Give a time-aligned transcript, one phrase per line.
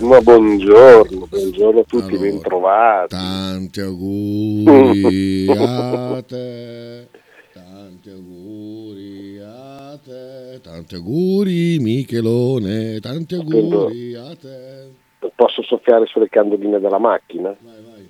[0.00, 3.14] Ma buongiorno, buongiorno a tutti, Allora, bentrovati.
[3.14, 7.08] Tanti auguri a te.
[7.52, 10.60] Tanti auguri a te.
[10.62, 13.00] Tanti auguri Michelone.
[13.00, 14.90] Tanti auguri a te.
[15.34, 17.54] Posso soffiare sulle candeline della macchina?
[17.58, 18.08] Vai, vai.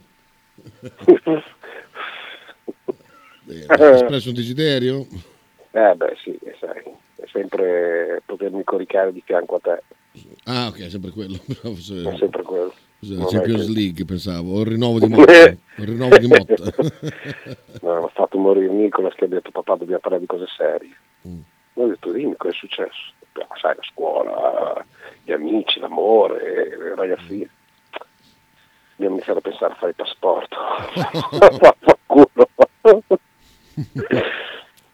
[3.44, 5.06] Bene, hai espresso un desiderio?
[5.70, 6.82] Eh beh sì, sai,
[7.16, 9.82] è sempre potermi coricare di fianco a te,
[10.44, 11.36] Ah, ok, è sempre quello.
[11.46, 12.72] È sempre quello.
[13.30, 14.54] Champions che- League, pensavo.
[14.54, 15.32] O il rinnovo di Motta.
[15.48, 16.54] Il rinnovo di Motta.
[17.82, 20.94] No, ho fatto morire Nicolas che ha detto papà dobbiamo parlare di cose serie.
[21.28, 21.40] Mm.
[21.74, 23.12] Ho detto dimmi cosa è successo.
[23.34, 24.84] "Ah, sai, la scuola,
[25.22, 27.48] gli amici, l'amore, le ragazzine.
[28.96, 30.56] Dobbiamo iniziare a pensare a fare il passaporto.
[31.58, 32.48] Vaffanculo.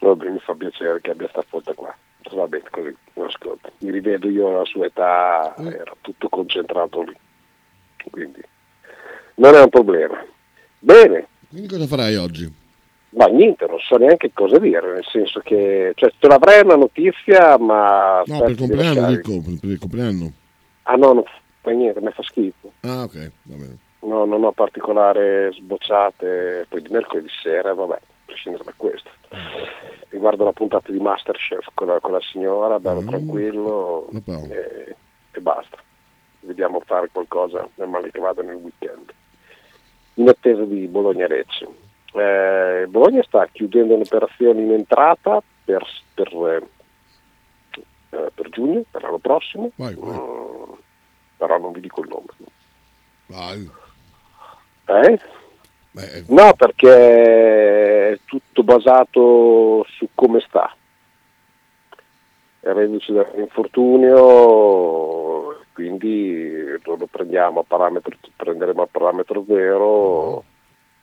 [0.01, 1.97] Vabbè, mi fa piacere che abbia sta foto qua.
[2.33, 2.95] Va bene, così,
[3.27, 3.71] ascolta.
[3.79, 7.17] Mi rivedo io alla sua età, era tutto concentrato lì.
[8.11, 8.41] Quindi
[9.37, 10.25] non è un problema.
[10.79, 12.63] Bene, Quindi cosa farai oggi?
[13.17, 17.57] ma niente, non so neanche cosa dire, nel senso che cioè, ce l'avrei una notizia,
[17.59, 18.23] ma...
[18.27, 20.33] No, per il compleanno lasciare- dico, per il compleanno.
[20.83, 21.25] Ah no, non
[21.61, 22.73] fa niente, mi fa schifo.
[22.81, 23.79] Ah, ok, va bene.
[24.01, 29.11] No, non ho particolari sbocciate, poi di mercoledì sera, vabbè, prescindere da questo.
[30.09, 33.09] Riguardo la puntata di Masterchef con la, con la signora, bello Mm.
[33.09, 34.53] tranquillo Paolo.
[34.53, 34.97] e,
[35.33, 35.79] e basta.
[36.41, 39.13] Vediamo fare qualcosa nel male che vada nel weekend.
[40.15, 41.67] In attesa di Bologna-Recce.
[42.13, 45.85] Eh, Bologna sta chiudendo un'operazione in entrata per,
[46.15, 46.63] per, eh,
[48.11, 50.11] eh, per giugno, per l'anno prossimo, Vai, vai.
[50.17, 50.73] Mm,
[51.37, 52.27] però non vi dico il nome.
[53.27, 53.69] Vai.
[54.87, 55.19] Eh?
[55.95, 60.75] Beh, eh, No, perché è tutto basato su come sta.
[62.59, 70.43] È reduce dall'infortunio, quindi lo prendiamo a parametro, prenderemo a parametro zero,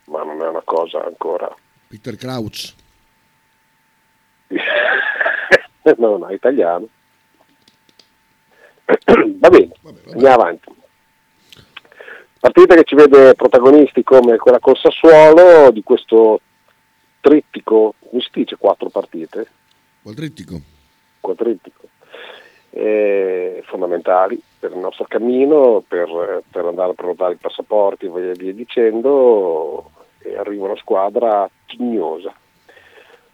[0.05, 1.49] ma non è una cosa ancora.
[1.87, 2.73] Peter Crouch.
[5.97, 6.87] no, no, italiano.
[9.39, 10.11] Va bene, Vabbè, vabbè.
[10.11, 10.69] andiamo avanti.
[12.41, 16.41] Partita che ci vede protagonisti come quella col Sassuolo di questo
[17.19, 19.47] trittico, come si dice quattro partite?
[20.01, 20.59] Qual trittico?
[21.19, 21.87] quadrittico,
[22.71, 28.31] eh, fondamentali per il nostro cammino, per, per andare a prenotare i passaporti e via,
[28.33, 32.33] via dicendo, e arriva una squadra tignosa,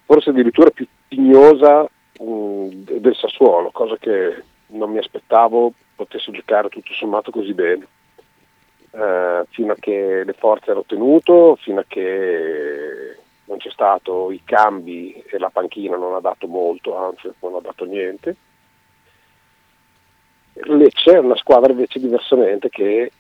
[0.06, 1.84] forse addirittura più tignosa
[2.20, 2.68] mh,
[3.00, 7.88] del Sassuolo, cosa che non mi aspettavo potesse giocare tutto sommato così bene.
[8.92, 14.42] Eh, fino a che le forze hanno tenuto, fino a che non c'è stato i
[14.44, 18.36] cambi e la panchina non ha dato molto, anzi non ha dato niente.
[20.54, 23.12] Lecce è una squadra invece diversamente che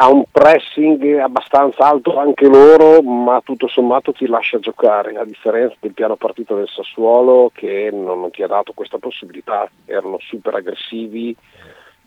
[0.00, 5.76] ha un pressing abbastanza alto anche loro, ma tutto sommato ti lascia giocare, a differenza
[5.80, 10.54] del piano partito del Sassuolo che non, non ti ha dato questa possibilità, erano super
[10.54, 11.36] aggressivi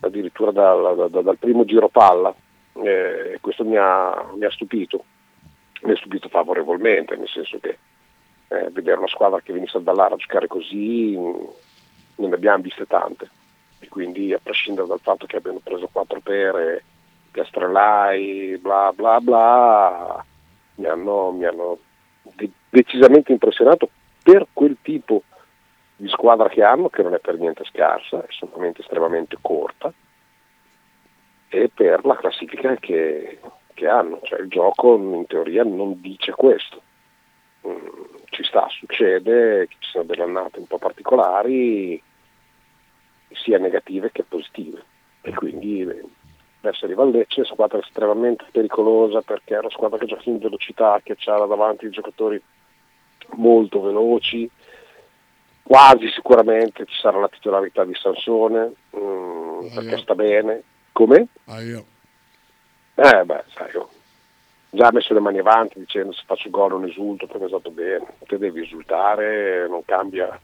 [0.01, 2.34] addirittura dal, dal- dal primo giro palla,
[2.73, 5.03] e questo mi ha, mi ha stupito
[5.84, 7.78] mi ha stupito favorevolmente, nel senso che
[8.50, 13.29] eh, vedere una squadra che venisse dall'Ara a giocare così non ne abbiamo viste tante.
[13.79, 16.83] E quindi a prescindere dal fatto che abbiano preso quattro pere,
[17.31, 20.25] Castrellai, bla bla bla,
[20.75, 21.79] mi hanno, mi hanno
[22.35, 23.89] de- decisamente impressionato
[24.22, 25.23] per quel tipo
[26.01, 29.94] di squadra che hanno, che non è per niente scarsa, è solamente estremamente corta,
[31.47, 33.39] e per la classifica che,
[33.75, 34.19] che hanno.
[34.24, 36.81] Cioè, il gioco in teoria non dice questo.
[37.68, 37.86] Mm,
[38.31, 42.01] ci sta, succede che ci sono delle annate un po' particolari,
[43.33, 44.83] sia negative che positive.
[45.21, 46.03] E quindi eh,
[46.62, 51.00] adesso arriva il Lecce, squadra estremamente pericolosa perché è una squadra che gioca in velocità,
[51.03, 52.42] che ha davanti giocatori
[53.33, 54.50] molto veloci,
[55.63, 60.63] quasi sicuramente ci sarà la titolarità di Sansone, mm, perché sta bene.
[60.92, 61.28] Come?
[61.46, 61.86] Ah, io.
[62.96, 63.90] Eh beh, sai, oh.
[64.69, 68.06] già messo le mani avanti dicendo se faccio gol non esulto perché è stato bene,
[68.28, 70.40] te devi esultare, non cambia,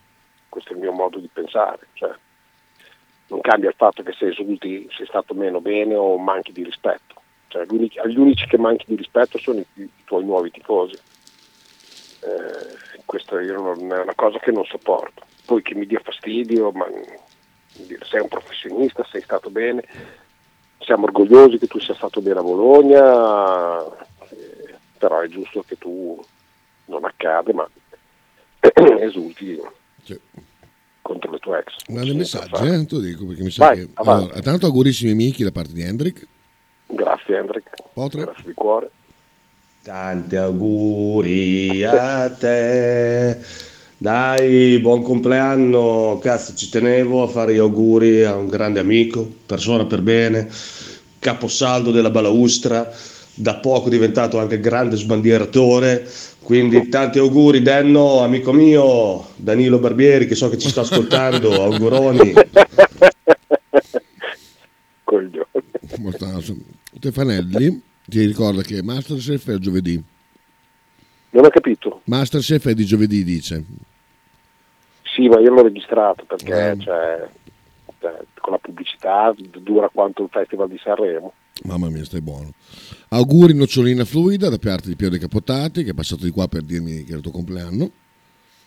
[0.50, 1.88] questo è il mio modo di pensare.
[1.94, 2.12] Cioè,
[3.28, 7.22] non cambia il fatto che se esulti sei stato meno bene o manchi di rispetto.
[7.48, 10.96] Cioè, gli, unici, gli unici che manchi di rispetto sono i, i tuoi nuovi tifosi.
[12.22, 15.24] Eh, questa io non, è una cosa che non sopporto.
[15.46, 16.86] Poi che mi dia fastidio, ma
[18.10, 19.82] sei un professionista, sei stato bene,
[20.80, 23.86] siamo orgogliosi che tu sia stato bene a Bologna,
[24.30, 26.24] eh, però è giusto che tu
[26.86, 27.68] non accade, ma
[29.00, 29.58] esulti
[30.04, 30.20] Sì.
[31.02, 31.74] contro le tue ex.
[31.88, 32.76] Manda Sì, messaggi, per fare.
[32.76, 32.86] eh?
[32.86, 33.90] Tu dico perché mi sa Vai, che.
[33.96, 36.28] Allora, tanto augurissimi amici da parte di Hendrik.
[36.88, 38.24] Grazie Hendrik, Potre.
[38.24, 38.92] grazie di cuore.
[39.88, 43.38] Tanti auguri a te.
[43.98, 46.20] Dai, buon compleanno.
[46.22, 50.50] Cazzo, ci tenevo a fare gli auguri a un grande amico, persona per bene,
[51.20, 52.92] caposaldo della balaustra,
[53.34, 56.06] da poco diventato anche grande sbandieratore.
[56.42, 61.54] Quindi tanti auguri, Denno, amico mio, Danilo Barbieri, che so che ci sta ascoltando.
[61.64, 62.34] Auguroni.
[65.06, 65.48] Coglione.
[66.00, 66.58] Mortaso.
[66.98, 70.02] Stefanelli ti ricorda che Masterchef è giovedì.
[71.30, 72.02] Non ho capito.
[72.06, 73.64] Masterchef è di giovedì, dice.
[75.04, 76.78] Sì, ma io l'ho registrato perché Eh.
[76.80, 77.28] cioè,
[78.00, 81.34] cioè, con la pubblicità dura quanto il Festival di Sanremo.
[81.64, 82.52] Mamma mia, stai buono.
[83.10, 86.62] Auguri nocciolina fluida da parte di Piero De Capotati, che è passato di qua per
[86.62, 87.90] dirmi che era il tuo compleanno.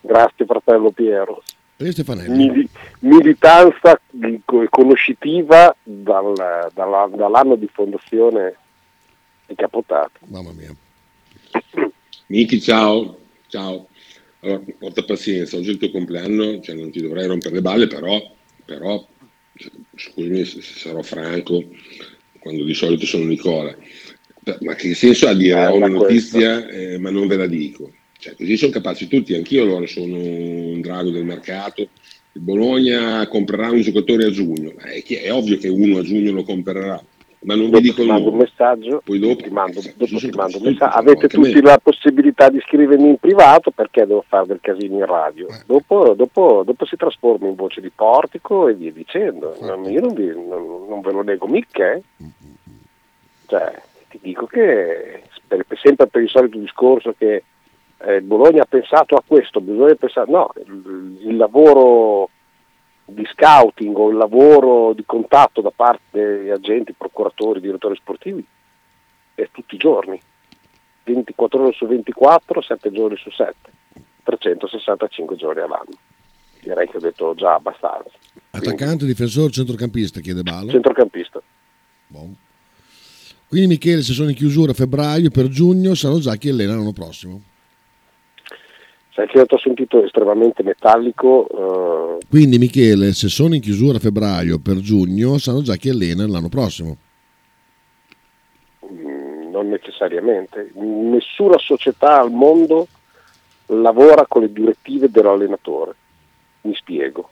[0.00, 1.42] Grazie fratello Piero.
[1.76, 2.37] E Stefanelli.
[2.37, 2.69] Mili-
[3.00, 3.98] militanza
[4.69, 8.56] conoscitiva dal- dalla- dall'anno di fondazione
[9.50, 10.20] di Capotati.
[10.26, 10.75] Mamma mia.
[12.26, 13.19] Miki, ciao.
[13.49, 13.88] Ciao.
[14.41, 17.87] Allora, porta pazienza, oggi è il tuo compleanno, cioè non ti dovrei rompere le balle,
[17.88, 18.19] però,
[18.64, 19.06] però
[19.97, 21.62] scusami se se sarò franco,
[22.38, 23.76] quando di solito sono Nicola,
[24.61, 27.93] ma che senso ha dire Eh, ho una notizia eh, ma non ve la dico?
[28.19, 31.88] Cioè, così sono capaci tutti, anch'io allora sono un drago del mercato,
[32.32, 36.32] il Bologna comprerà un giocatore a giugno, è, chi- è ovvio che uno a giugno
[36.32, 37.02] lo comprerà,
[37.42, 40.31] ma non vi dico ti mando un messaggio, Poi dopo, ti mando, eh, dopo ti
[40.34, 40.96] mando un messaggio.
[40.98, 41.60] Avete tutti me.
[41.62, 45.48] la possibilità di scrivermi in privato perché devo fare del casino in radio.
[45.48, 45.62] Eh.
[45.66, 49.56] Dopo, dopo- dopo si trasforma in voce di portico e via dicendo.
[49.60, 51.92] Non- io non, vi- non- non ve lo nego mica.
[51.92, 52.02] eh.
[53.46, 57.42] Cioè, ti dico che per- sempre per il solito discorso che
[58.02, 62.31] eh, Bologna ha pensato a questo, bisogna pensare, no, il, il lavoro
[63.12, 68.44] di scouting o il lavoro di contatto da parte degli agenti, procuratori, direttori sportivi
[69.34, 70.20] è tutti i giorni,
[71.04, 73.54] 24 ore su 24, 7 giorni su 7,
[74.22, 75.98] 365 giorni all'anno.
[76.60, 78.10] Direi che ho detto già abbastanza.
[78.50, 80.70] Attaccante, difensore, centrocampista, chiede Balo.
[80.70, 81.40] Centrocampista.
[82.06, 82.36] Buon.
[83.48, 86.92] Quindi Michele, se sono in chiusura a febbraio, per giugno sanno già chi allena l'anno
[86.92, 87.42] prossimo.
[89.26, 94.76] Ti ho sentito estremamente metallico, eh, Quindi Michele, se sono in chiusura a febbraio, per
[94.76, 96.96] giugno sanno già chi allena l'anno prossimo.
[98.90, 100.70] Mm, non necessariamente.
[100.75, 102.87] Nessuna società al mondo
[103.67, 105.94] lavora con le direttive dell'allenatore.
[106.62, 107.31] Mi spiego.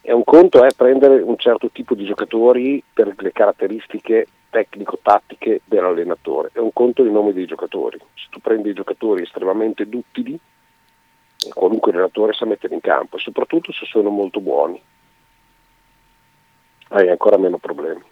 [0.00, 6.50] E un conto è prendere un certo tipo di giocatori per le caratteristiche tecnico-tattiche dell'allenatore.
[6.52, 7.98] È un conto il nome dei giocatori.
[8.14, 10.38] Se tu prendi i giocatori estremamente duttili,
[11.54, 14.80] qualunque allenatore sa mettere in campo, e soprattutto se sono molto buoni,
[16.88, 18.02] hai ancora meno problemi.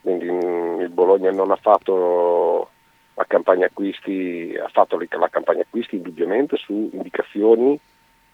[0.00, 2.70] Quindi mm, il Bologna non ha fatto
[3.14, 7.78] la campagna acquisti, ha fatto la campagna acquisti indubbiamente su indicazioni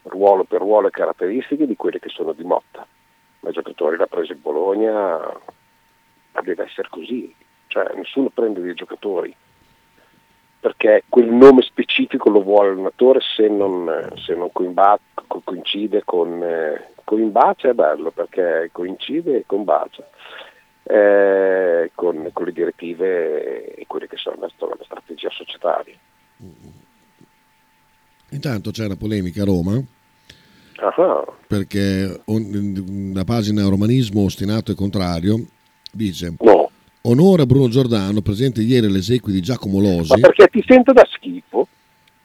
[0.05, 2.87] ruolo per ruolo e caratteristiche di quelle che sono di Motta.
[3.41, 5.21] Ma i giocatori l'ha preso il Bologna,
[6.33, 7.35] ma deve essere così.
[7.67, 9.35] Cioè nessuno prende dei giocatori
[10.61, 16.43] perché quel nome specifico lo vuole l'allenatore se non, se non coimba- co- coincide con
[16.43, 20.07] eh, coimbacia è bello perché coincide e combacia
[20.83, 25.95] eh, con, con le direttive e quelle che sono la, la strategia societaria.
[28.31, 29.83] Intanto c'è una polemica a Roma
[30.83, 35.37] Ah, perché un- la pagina Romanismo Ostinato e Contrario
[35.93, 36.71] dice no,
[37.03, 40.93] onore a Bruno Giordano presente ieri alle esequie di Giacomo ma Losi perché ti sento
[40.93, 41.67] da schifo?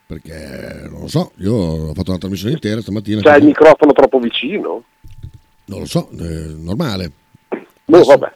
[0.07, 3.45] perché non lo so, io ho fatto una trasmissione intera stamattina C'hai il così.
[3.47, 4.83] microfono troppo vicino?
[5.65, 6.23] non lo so, è
[6.57, 7.11] normale
[7.87, 8.33] No, vabbè.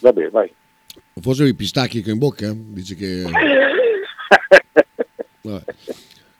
[0.00, 0.52] Vabbè, vai.
[1.20, 3.24] forse i pistacchi che ho in bocca dice che
[5.42, 5.64] Vabbè.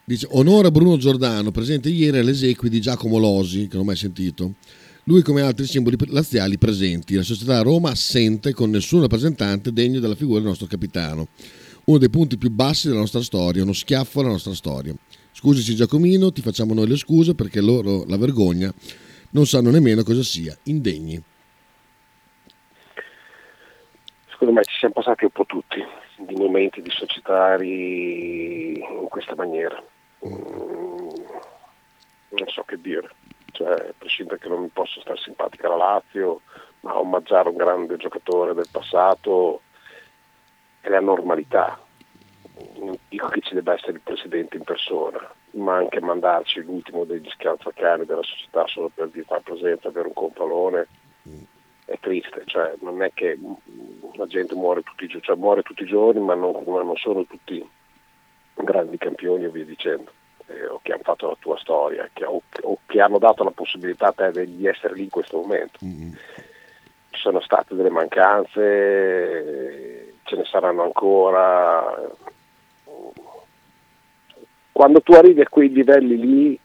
[0.03, 3.85] Dice onore a Bruno Giordano, presente ieri alle esequie di Giacomo Losi, che non ho
[3.85, 4.53] mai sentito.
[5.09, 7.15] Lui come altri simboli laziali presenti.
[7.15, 11.29] La società Roma assente con nessun rappresentante degno della figura del nostro capitano.
[11.85, 14.93] Uno dei punti più bassi della nostra storia, uno schiaffo alla nostra storia.
[15.31, 18.71] Scusici Giacomino, ti facciamo noi le scuse perché loro la vergogna
[19.31, 21.19] non sanno nemmeno cosa sia indegni.
[24.29, 25.83] Secondo me ci siamo passati un po' tutti
[26.19, 29.83] di momenti di societari in questa maniera.
[30.23, 30.37] Mm,
[32.29, 33.09] non so che dire,
[33.59, 36.41] cioè, a prescindere che non mi possa stare simpatica la Lazio,
[36.81, 39.61] ma omaggiare un grande giocatore del passato
[40.79, 41.77] è la normalità.
[42.75, 45.19] Non dico che ci debba essere il presidente in persona,
[45.51, 50.87] ma anche mandarci l'ultimo degli schialzacani della società solo per far presenza, avere un compalone
[51.83, 53.37] è triste, cioè non è che
[54.13, 56.95] la gente muore tutti i giorni, cioè muore tutti i giorni ma non, ma non
[56.95, 57.67] sono tutti
[58.53, 60.11] grandi campioni e via dicendo,
[60.49, 63.51] eh, o che hanno fatto la tua storia, che, o, o, che hanno dato la
[63.51, 65.79] possibilità a te di essere lì in questo momento.
[65.83, 66.11] Mm-hmm.
[67.11, 68.59] Ci sono state delle mancanze,
[70.23, 72.11] ce ne saranno ancora.
[74.71, 76.59] Quando tu arrivi a quei livelli lì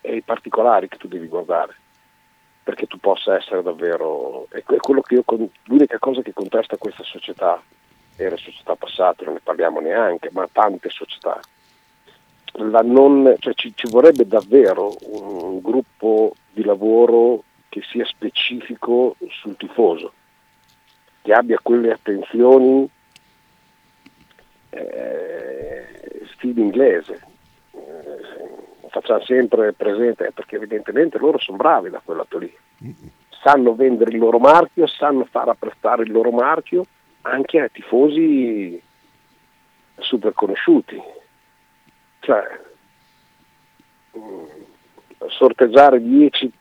[0.00, 1.76] è i particolari che tu devi guardare
[2.68, 4.46] perché tu possa essere davvero...
[4.50, 5.24] È quello che io,
[5.64, 7.62] l'unica cosa che contesta questa società,
[8.18, 11.40] e le società passate, non ne parliamo neanche, ma tante società,
[12.64, 20.12] non, cioè ci, ci, vorrebbe davvero un gruppo di lavoro che sia specifico sul tifoso,
[21.22, 22.88] che abbia quelle attenzioni
[24.70, 25.86] eh,
[26.34, 27.20] stile inglese,
[28.88, 32.52] facciamo sempre presente, perché evidentemente loro sono bravi da quel lato lì,
[33.42, 36.84] sanno vendere il loro marchio, sanno far apprezzare il loro marchio
[37.22, 38.80] anche ai tifosi
[39.98, 41.00] super conosciuti.
[42.20, 42.60] Cioè,
[44.16, 44.44] mm,
[45.28, 46.52] sorteggiare 10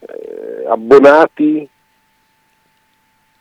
[0.00, 1.68] eh, abbonati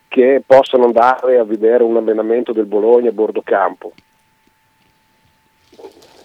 [0.07, 3.93] che possano andare a vedere un allenamento del Bologna a bordo campo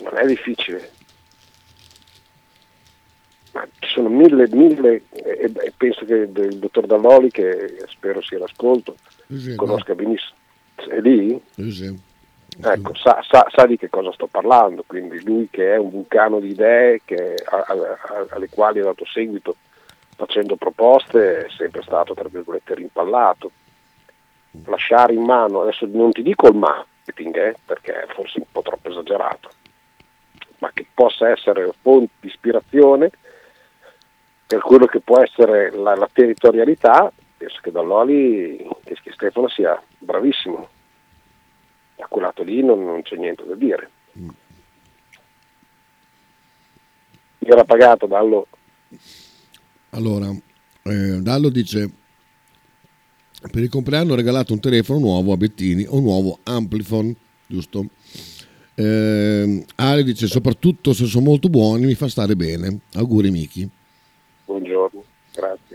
[0.02, 0.90] non è difficile.
[3.52, 8.38] Ma ci sono mille, mille, e, e penso che il dottor Dalloli, che spero sia
[8.38, 8.96] l'ascolto,
[9.56, 10.02] conosca no.
[10.02, 10.36] benissimo.
[10.74, 11.40] È lì?
[11.70, 12.10] Sì.
[12.60, 16.38] Ecco, sa, sa, sa, di che cosa sto parlando, quindi lui che è un vulcano
[16.38, 19.56] di idee che, a, a, alle quali ha dato seguito
[20.16, 23.50] facendo proposte è sempre stato tra virgolette rimpallato.
[24.66, 28.60] Lasciare in mano, adesso non ti dico il marketing, eh, perché è forse un po'
[28.60, 29.50] troppo esagerato,
[30.58, 33.10] ma che possa essere fonte di ispirazione
[34.46, 39.82] per quello che può essere la, la territorialità, penso che Dall'Oli, che, che Stefano sia
[39.98, 40.68] bravissimo.
[42.02, 43.90] A quel lato lì non, non c'è niente da dire.
[44.18, 44.28] Mm.
[47.38, 48.46] Io era pagato Dallo.
[49.90, 50.30] Allora,
[50.82, 51.90] eh, Dallo dice
[53.50, 57.14] per il compleanno ho regalato un telefono nuovo a Bettini, un nuovo Amplifon,
[57.46, 57.86] giusto?
[58.74, 62.80] Eh, Ale dice soprattutto se sono molto buoni mi fa stare bene.
[62.94, 63.68] Auguri Miki.
[64.44, 65.04] Buongiorno,
[65.34, 65.71] grazie.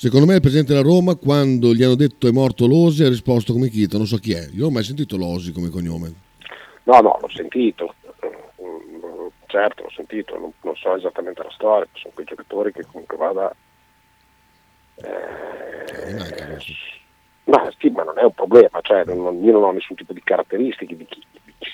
[0.00, 3.52] Secondo me il presidente della Roma quando gli hanno detto è morto Losi ha risposto
[3.52, 4.48] come Chito, non so chi è.
[4.50, 6.14] Io non ho mai sentito Losi come cognome.
[6.84, 7.94] No, no, l'ho sentito.
[9.44, 13.54] Certo, l'ho sentito, non, non so esattamente la storia, sono quei giocatori che comunque vada...
[14.94, 16.56] Eh, eh,
[17.44, 20.22] ma sì, ma non è un problema, cioè, non, io non ho nessun tipo di
[20.22, 21.22] caratteristiche di chi,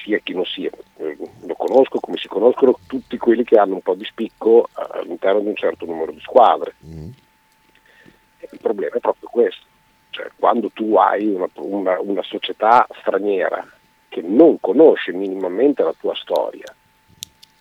[0.03, 3.95] sia chi non sia, lo conosco come si conoscono tutti quelli che hanno un po'
[3.95, 6.75] di spicco all'interno di un certo numero di squadre.
[6.85, 7.11] Mm.
[8.51, 9.65] Il problema è proprio questo,
[10.11, 13.67] cioè quando tu hai una, una, una società straniera
[14.09, 16.75] che non conosce minimamente la tua storia,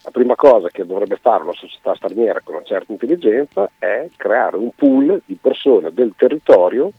[0.04, 4.56] la prima cosa che dovrebbe fare una società straniera con una certa intelligenza è creare
[4.56, 6.92] un pool di persone del territorio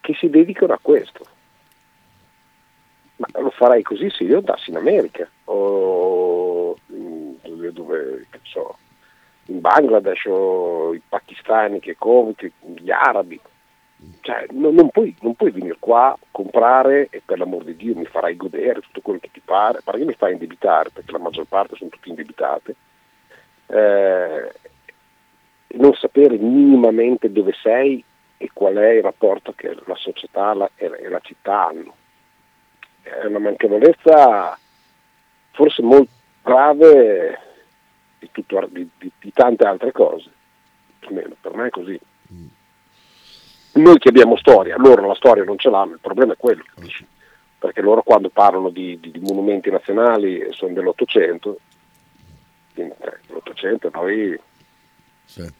[0.00, 1.24] che si dedicano a questo.
[3.16, 6.76] Ma lo farei così se io andassi in America o
[7.60, 8.76] dove, dove so,
[9.50, 13.38] in Bangladesh o i pakistani che conti, gli arabi.
[14.20, 18.06] Cioè, non, non, puoi, non puoi venire qua, comprare e per l'amor di Dio mi
[18.06, 21.76] farai godere tutto quello che ti pare, perché mi fai indebitare, perché la maggior parte
[21.76, 22.74] sono tutte indebitate,
[23.66, 24.52] eh,
[25.74, 28.02] non sapere minimamente dove sei
[28.38, 31.94] e qual è il rapporto che la società e la città hanno.
[33.02, 34.58] È una manchevolezza
[35.50, 36.10] forse molto
[36.42, 37.49] grave
[38.20, 40.30] di, tutto, di, di, di tante altre cose,
[41.00, 41.98] almeno per me è così.
[42.32, 42.46] Mm.
[43.72, 47.04] Noi che abbiamo storia, loro la storia non ce l'hanno, il problema è quello, capisci?
[47.58, 51.58] perché loro quando parlano di, monumenti nazionali sono dell'Ottocento,
[52.74, 54.38] quindi eh, l'Ottocento noi...
[55.24, 55.58] Sì.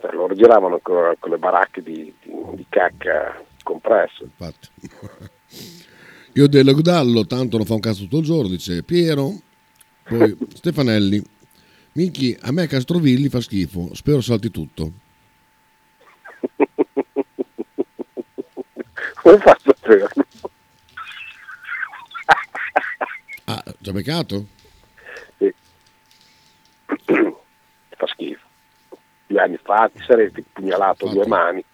[0.00, 4.22] Cioè, loro giravano con, con, le baracche di, di cacca compresso.
[4.22, 4.68] Infatti.
[6.34, 9.32] Io dello Gudallo, tanto non fa un cazzo tutto il giorno, dice Piero.
[10.04, 11.20] Poi Stefanelli.
[11.98, 14.92] Minchi, a me Castrovilli fa schifo, spero salti tutto.
[19.20, 20.24] Come faccio a saperlo?
[23.46, 24.46] Ah, già beccato?
[25.38, 25.52] Sì.
[27.96, 28.46] fa schifo.
[29.26, 31.64] Due anni fa ti saresti pugnalato due mani.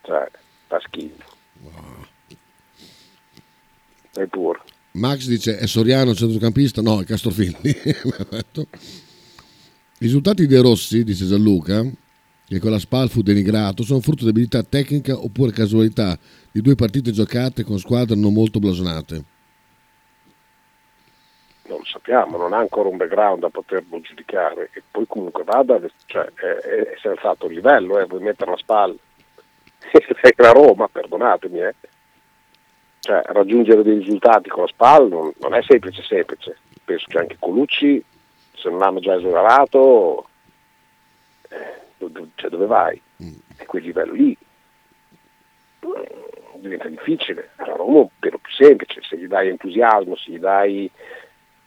[0.00, 0.30] Cioè,
[0.66, 1.36] fa schifo.
[4.12, 4.60] Sei pure.
[4.98, 6.82] Max dice è Soriano centrocampista?
[6.82, 7.70] No, è Castrofilli.
[10.00, 11.84] I risultati dei Rossi, dice Gianluca,
[12.46, 16.18] che con la SPAL fu denigrato, sono frutto di abilità tecnica oppure casualità
[16.50, 19.24] di due partite giocate con squadre non molto blasonate.
[21.68, 24.70] Non lo sappiamo, non ha ancora un background da poterlo giudicare.
[24.72, 28.98] E poi comunque vada, cioè, è, è senza alto livello, eh, vuoi mettere la SPAL.
[30.36, 31.74] La Roma, perdonatemi, eh
[33.08, 36.58] cioè, raggiungere dei risultati con la SPAL non, non, è semplice semplice.
[36.84, 38.04] Penso che anche Colucci,
[38.54, 40.28] se non l'hanno già esonerato,
[41.48, 43.00] eh, dove, cioè, dove vai?
[43.60, 44.36] A quel livello lì
[45.86, 47.52] mm, diventa difficile.
[47.56, 50.90] A Roma è un pelo più semplice, se gli dai entusiasmo, se gli dai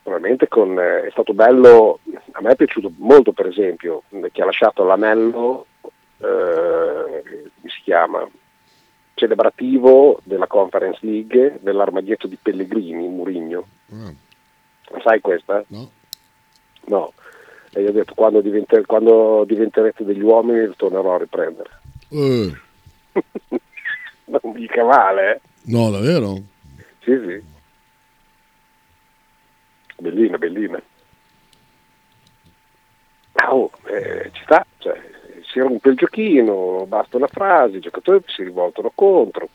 [0.03, 2.01] probabilmente con, eh, è stato bello,
[2.33, 5.65] a me è piaciuto molto per esempio, che ha lasciato l'anello,
[6.19, 8.29] eh, si chiama?
[9.21, 13.67] Celebrativo della Conference League dell'armadietto di Pellegrini, Murigno.
[13.91, 14.11] Ah.
[15.03, 15.63] Sai questa?
[15.67, 15.91] No.
[16.85, 17.13] No.
[17.71, 21.69] E io ho detto quando, diventer- quando diventerete degli uomini tornerò a riprendere.
[22.09, 22.51] Eh,
[24.25, 25.39] non mica male, eh?
[25.65, 26.41] no, davvero?
[27.03, 27.43] Sì, sì.
[29.99, 30.81] Bellina, bellina.
[33.33, 34.99] Ah, oh, eh, ci sta, cioè,
[35.51, 39.49] si rompe il giochino, basta una frase, i giocatori si rivoltano contro.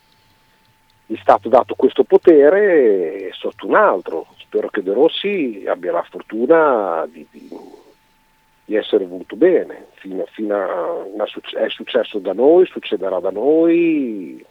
[1.07, 4.27] Gli è stato dato questo potere sotto un altro.
[4.39, 7.49] Spero che De Rossi abbia la fortuna di, di,
[8.65, 9.87] di essere voluto bene.
[9.95, 11.25] Fino, fino a,
[11.65, 14.45] è successo da noi, succederà da noi.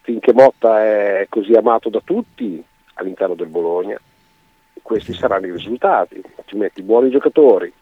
[0.00, 4.00] Finché Motta è così amato da tutti all'interno del Bologna,
[4.82, 6.22] questi saranno i risultati.
[6.46, 7.72] Ci metti buoni giocatori,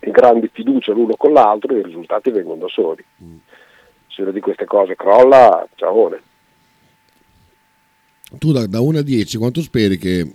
[0.00, 3.04] e grandi fiducia l'uno con l'altro e i risultati vengono da soli.
[4.08, 6.10] Se una di queste cose crolla, ciao.
[8.38, 10.34] Tu da, da 1 a 10 quanto speri che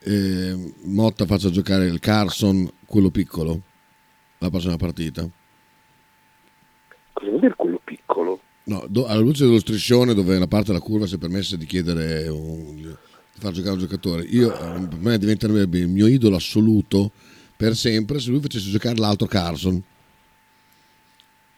[0.00, 3.60] eh, Motta faccia giocare il Carson, quello piccolo,
[4.38, 5.28] la prossima partita?
[7.12, 8.40] Cosa vuol dire quello piccolo?
[8.64, 11.64] No, do- alla luce dello striscione dove una parte della curva si è permessa di
[11.64, 12.94] chiedere un- di
[13.38, 17.12] far giocare un giocatore, io, eh, per me diventerebbe il mio idolo assoluto
[17.58, 19.82] per sempre se lui facesse giocare l'altro Carson.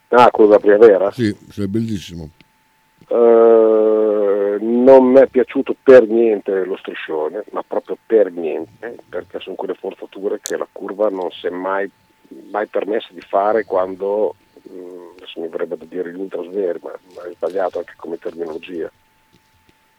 [0.08, 1.10] Ah, quello da primavera?
[1.12, 2.30] Sì, sarebbe bellissimo.
[3.06, 9.56] Eh, non mi è piaciuto per niente lo striscione, ma proprio per niente, perché sono
[9.56, 11.88] quelle forzature che la curva non si è mai,
[12.50, 17.28] mai permessa di fare quando, mh, adesso mi verrebbe da dire gli ultrasveri, ma, ma
[17.28, 18.90] è sbagliato anche come terminologia,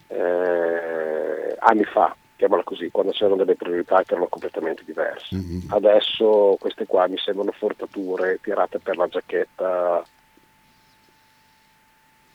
[0.08, 5.36] eh, anni fa, chiamala così, quando c'erano delle priorità che erano completamente diverse.
[5.68, 10.04] Adesso queste qua mi sembrano forzature tirate per la giacchetta,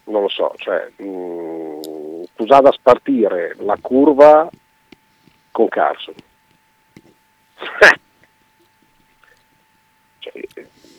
[0.06, 4.50] non lo so, cioè mh, usata a spartire la curva
[5.52, 6.14] con Carson.
[10.20, 10.34] Cioè,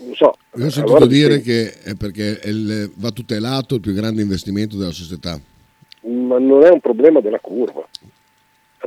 [0.00, 3.74] non so, Io ho sentito allora dire dicevi- che è perché è il- va tutelato
[3.76, 5.38] il più grande investimento della società.
[6.02, 7.86] ma non è un problema della curva.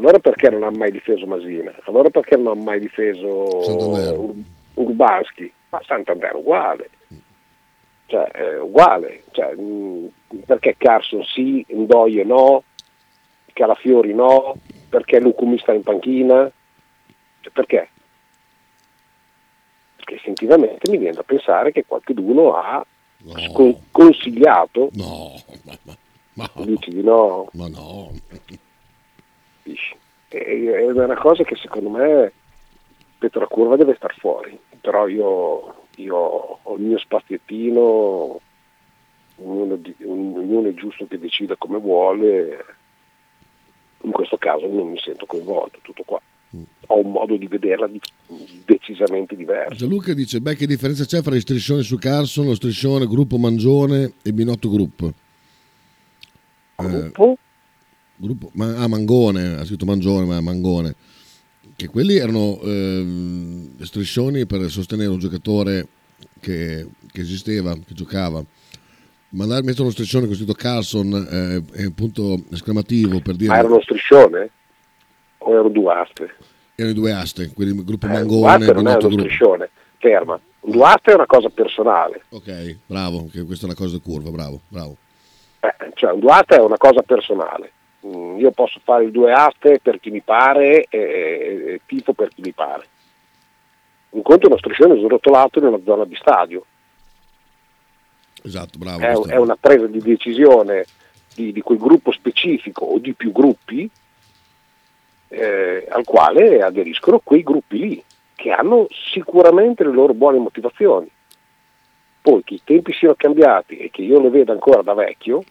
[0.01, 1.71] Allora perché non ha mai difeso Masina?
[1.83, 4.17] Allora perché non ha mai difeso Santander.
[4.17, 4.35] Ur-
[4.73, 5.53] Urbanski?
[5.69, 6.89] Ma Santander uguale.
[8.07, 9.23] Cioè, è uguale.
[9.29, 10.07] Cioè, mh,
[10.47, 12.63] perché Carson sì, Ndoye no,
[13.53, 14.55] Calafiori no,
[14.89, 16.49] perché Lucumi sta in panchina?
[17.41, 17.89] Cioè, perché?
[19.97, 22.83] Perché istintivamente mi viene da pensare che qualcuno ha
[23.51, 24.89] scon- consigliato.
[24.93, 25.97] No, ma, ma-
[26.55, 27.49] ma- Dici di no?
[27.53, 28.11] ma no.
[29.71, 29.95] Capisci?
[30.27, 32.31] È una cosa che secondo me
[33.19, 38.39] la curva deve star fuori, però io, io ho il mio spaziettino,
[39.35, 42.65] ognuno, ognuno è giusto che decida come vuole,
[44.03, 46.21] in questo caso non mi sento coinvolto, tutto qua.
[46.87, 47.89] Ho un modo di vederla
[48.65, 49.75] decisamente diverso.
[49.75, 54.15] Gianluca dice: Beh, che differenza c'è fra gli striscioni su Carson, lo striscione gruppo Mangione
[54.21, 55.13] e Binotto Group?
[56.75, 57.11] Eh,
[58.21, 58.49] Gruppo?
[58.53, 60.95] ma, ah, Mangone, ha scritto Mangione, ma Mangone.
[61.75, 65.87] Che quelli erano ehm, striscioni per sostenere un giocatore
[66.39, 68.43] che, che esisteva, che giocava.
[69.29, 73.59] Mandare mettere uno striscione con scritto Carson eh, è un punto esclamativo per dire Ma
[73.59, 74.49] era uno striscione?
[75.39, 76.35] O erano due aste?
[76.75, 79.15] Erano i due aste, quelli del gruppo Eh, Mangone Duarte e non è Benotto uno
[79.15, 79.31] Gruppo.
[79.31, 80.39] striscione, ferma.
[80.61, 82.23] Un Duarte è una cosa personale.
[82.29, 84.97] Ok, bravo, che questa è una cosa curva, bravo, bravo.
[85.61, 87.71] Eh, cioè un Duarte è una cosa personale.
[88.05, 92.29] Mm, io posso fare il due aste per chi mi pare e, e tifo per
[92.29, 92.87] chi mi pare.
[94.09, 96.65] Un conto è uno striscione srotolato in una zona di stadio.
[98.43, 99.25] Esatto, bravo.
[99.25, 100.85] È, è una presa di decisione
[101.35, 103.89] di, di quel gruppo specifico o di più gruppi
[105.29, 108.03] eh, al quale aderiscono quei gruppi lì,
[108.35, 111.09] che hanno sicuramente le loro buone motivazioni.
[112.21, 115.43] Poi che i tempi siano cambiati e che io lo veda ancora da vecchio,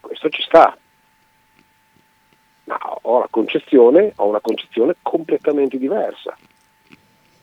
[0.00, 0.76] questo ci sta.
[2.68, 6.36] Ma ho, la concezione, ho una concezione completamente diversa.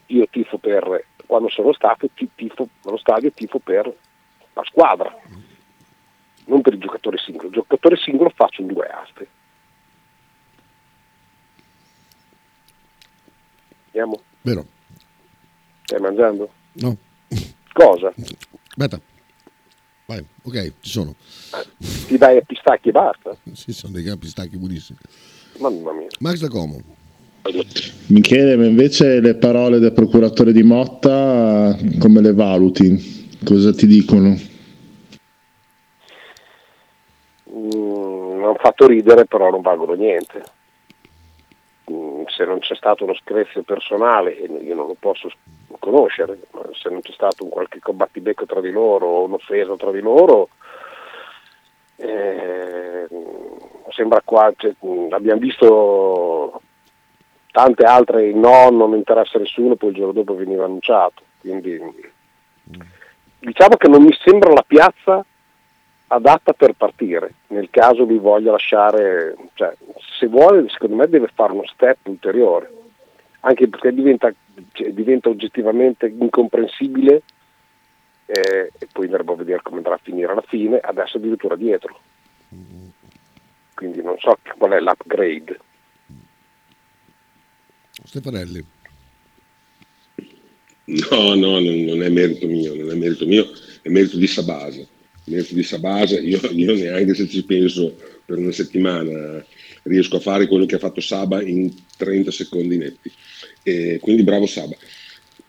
[0.08, 3.92] Io tifo per, quando sono stato, ti- tifo allo stadio, tifo per
[4.54, 5.12] la squadra,
[6.46, 7.48] non per il giocatore singolo.
[7.48, 9.28] Il giocatore singolo faccio in due aste.
[13.88, 14.22] Andiamo?
[14.44, 14.66] Vero?
[15.86, 16.50] Stai mangiando?
[16.74, 16.96] No.
[17.74, 18.14] Cosa?
[18.68, 19.00] Aspetta.
[20.08, 21.16] Vai, ok, ci sono.
[22.08, 23.36] Ti dai a pistacchi e basta?
[23.54, 25.00] Sì, sono dei campi stacchi buonissimi.
[25.58, 26.08] Mamma mia.
[26.20, 26.80] Max da Como.
[28.08, 33.38] Michele, ma invece le parole del procuratore di Motta come le valuti?
[33.44, 34.30] Cosa ti dicono?
[37.50, 40.44] Mm, mi hanno fatto ridere, però non valgono niente.
[41.92, 45.32] Mm, se non c'è stato uno screzio personale, e io non lo posso
[45.80, 46.40] conoscere,
[46.74, 50.50] se non c'è stato un qualche combattibecco tra di loro o un'offesa tra di loro,
[51.98, 53.08] eh,
[53.90, 54.74] sembra qua, cioè,
[55.12, 56.62] abbiamo visto
[57.52, 61.24] tante altre no, non interessa nessuno, poi il giorno dopo veniva annunciato.
[61.40, 61.80] Quindi
[63.40, 65.24] diciamo che non mi sembra la piazza
[66.08, 69.74] adatta per partire, nel caso lui voglia lasciare, cioè,
[70.20, 72.72] se vuole secondo me deve fare uno step ulteriore,
[73.42, 74.32] anche perché diventa,
[74.72, 77.24] cioè, diventa oggettivamente incomprensibile
[78.26, 82.00] eh, e poi andremo a vedere come andrà a finire alla fine, adesso addirittura dietro.
[83.74, 85.60] Quindi non so qual è l'upgrade.
[88.04, 88.66] Stefanelli.
[90.86, 93.46] No, no, non, non è merito mio, non è merito mio,
[93.82, 94.86] è merito di Sabasa.
[95.26, 99.46] Merito di Sabasa, io, io neanche se ci penso per una settimana
[99.84, 103.12] riesco a fare quello che ha fatto Saba in 30 secondi netti.
[103.64, 104.76] E quindi bravo Saba.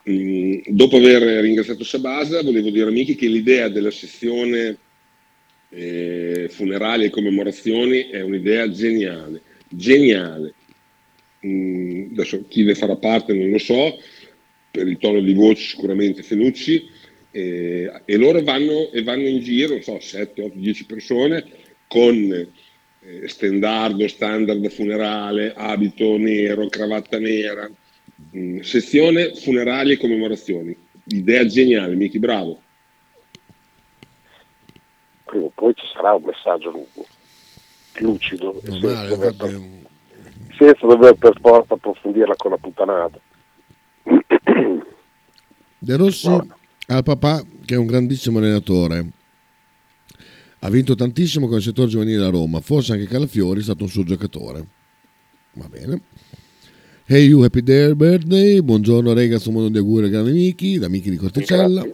[0.08, 4.78] Mm, dopo aver ringraziato Sabasa, volevo dire a Miki che l'idea della sezione
[5.70, 10.54] eh, funerali e commemorazioni è un'idea geniale, geniale.
[11.44, 13.98] Mm, adesso chi ne farà parte non lo so,
[14.70, 16.88] per il tono di voce sicuramente Fenucci,
[17.30, 21.44] eh, e loro vanno, e vanno in giro, non so, 7, 8, 10 persone
[21.88, 22.48] con
[23.06, 27.70] eh, stendardo, standard funerale, abito nero, cravatta nera,
[28.36, 30.76] mm, sezione funerali e commemorazioni.
[31.04, 32.60] Idea geniale, Miki, bravo.
[35.24, 36.86] Prima o poi ci sarà un messaggio
[37.98, 39.86] lucido, senza Normale, dover, infatti,
[40.58, 43.20] senza dover per forza approfondirla con la puttanata.
[45.78, 46.28] De Rossi
[46.88, 49.10] al papà che è un grandissimo allenatore.
[50.60, 53.90] Ha vinto tantissimo con il settore giovanile a Roma, forse anche Calafiori è stato un
[53.90, 54.66] suo giocatore.
[55.52, 56.00] Va bene.
[57.04, 58.60] Hey you, happy day, birthday.
[58.62, 61.86] Buongiorno ragazzi, un mondo di auguri ai grandi amici, da amici di Corticella.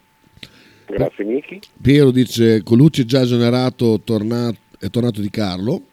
[0.87, 1.61] Grazie Miki.
[1.81, 5.88] Piero dice Colucci è già esonerato, tornato, è tornato di Carlo.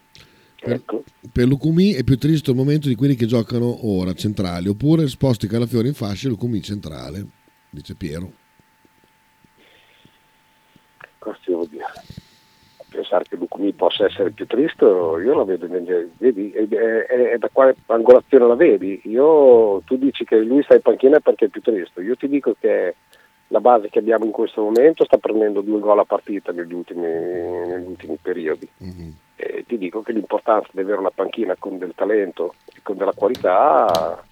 [0.60, 1.04] Per, Ecco.
[1.32, 5.46] per Lucumi è più triste il momento di quelli che giocano ora centrali, oppure sposti
[5.48, 7.26] Calafiori in fascia e Lucumi centrale,
[7.70, 8.32] dice Piero.
[11.46, 11.59] Dire?
[13.00, 15.66] Pensare che Lucumi possa essere più triste, io la vedo,
[16.18, 19.00] vedi, è, è- è da quale angolazione la vedi?
[19.04, 22.54] Io, tu dici che lui sta in panchina perché è più triste, io ti dico
[22.60, 22.94] che
[23.48, 27.00] la base che abbiamo in questo momento sta prendendo due gol a partita negli ultimi,
[27.00, 28.68] negli ultimi periodi.
[29.36, 33.14] E ti dico che l'importanza di avere una panchina con del talento e con della
[33.14, 34.22] qualità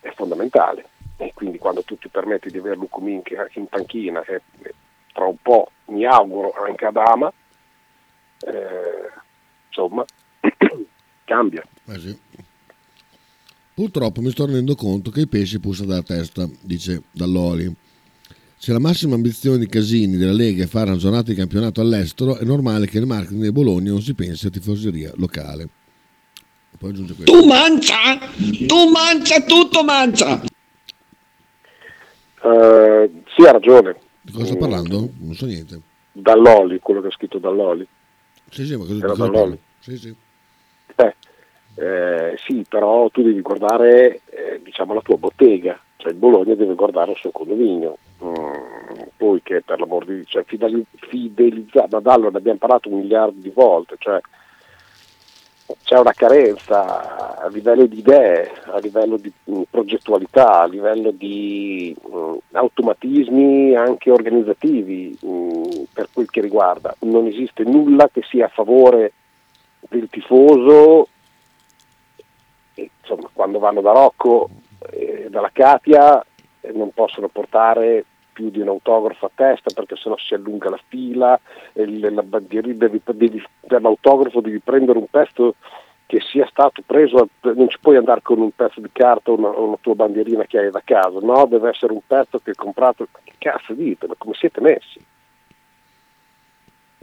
[0.00, 0.84] è fondamentale.
[1.16, 3.22] E quindi quando tu ti permetti di avere Lucumi in,
[3.54, 4.40] in panchina e
[5.18, 7.32] tra un po' mi auguro anche ad Ama,
[8.46, 9.10] eh,
[9.66, 10.04] insomma,
[11.24, 11.64] cambia.
[11.86, 12.18] Eh sì.
[13.74, 17.74] Purtroppo mi sto rendendo conto che i pesci pussano dalla testa, dice Dall'Oli.
[18.56, 22.36] Se la massima ambizione di Casini della Lega è fare una giornata di campionato all'estero,
[22.36, 25.68] è normale che nel marketing del Bologna non si pensi a tifoseria locale.
[26.76, 27.32] Poi aggiunge questo.
[27.32, 28.18] Tu mangia,
[28.66, 30.40] tu mangia, tutto mangia.
[32.42, 33.96] Eh, sì, ha ragione.
[34.28, 35.08] Di cosa sta parlando?
[35.20, 35.80] Non so niente.
[36.12, 37.86] Dall'Oli, quello che ha scritto Dall'Oli.
[38.50, 39.40] Sì, sì, ma cosa, Era cosa Dall'Oli.
[39.40, 39.56] parla?
[39.80, 40.14] Sì, sì.
[40.96, 41.14] Eh,
[41.80, 46.74] Eh, sì, però tu devi guardare eh, diciamo la tua bottega, cioè il Bologna deve
[46.74, 47.98] guardare il suo condominio.
[48.24, 52.98] Mm, poi che per l'amor di cioè, fideli- fidelizzare, ma Dallo ne abbiamo parlato un
[52.98, 54.20] miliardo di volte, cioè
[55.82, 61.94] c'è una carenza a livello di idee, a livello di mh, progettualità, a livello di
[62.00, 66.94] mh, automatismi anche organizzativi mh, per quel che riguarda.
[67.00, 69.12] Non esiste nulla che sia a favore
[69.88, 71.08] del tifoso.
[72.74, 74.48] E, insomma, quando vanno da Rocco
[74.90, 76.24] e dalla Katia
[76.60, 78.04] eh, non possono portare
[78.38, 81.40] più di un autografo a testa perché sennò si allunga la fila,
[81.72, 85.56] il- la bandierina, devi, devi- l'autografo devi prendere un pezzo
[86.06, 89.48] che sia stato preso, non ci puoi andare con un pezzo di carta o una,
[89.48, 93.08] una tua bandierina che hai da casa, no, deve essere un pezzo che hai comprato,
[93.24, 95.04] che cazzo dite, ma come siete messi?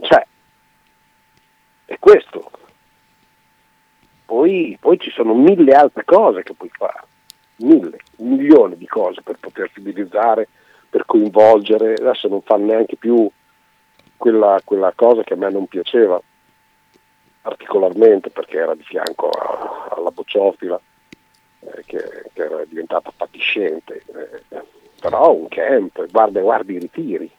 [0.00, 0.26] Cioè,
[1.84, 2.50] è questo.
[4.24, 7.02] Poi, poi ci sono mille altre cose che puoi fare,
[7.56, 10.48] mille, milioni di cose per poter fidelizzare,
[10.96, 13.28] per coinvolgere, adesso non fanno neanche più
[14.16, 16.18] quella, quella cosa che a me non piaceva
[17.42, 20.80] particolarmente perché era di fianco a- alla bocciofila
[21.60, 21.98] eh, che,
[22.32, 24.04] che era diventata fatiscente,
[24.48, 24.62] eh,
[24.98, 27.30] però un camp, guarda, guardi i ritiri,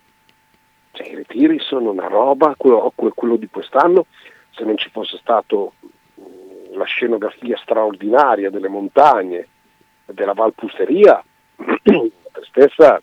[0.92, 4.06] cioè, i ritiri sono una roba, quello, quello di quest'anno,
[4.52, 5.74] se non ci fosse stato
[6.14, 9.48] mh, la scenografia straordinaria delle montagne,
[10.06, 11.24] della Valpusteria,
[11.56, 13.02] la tristezza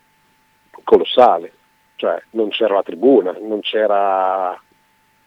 [0.84, 1.52] colossale,
[1.96, 4.54] cioè non c'era la tribuna, non c'era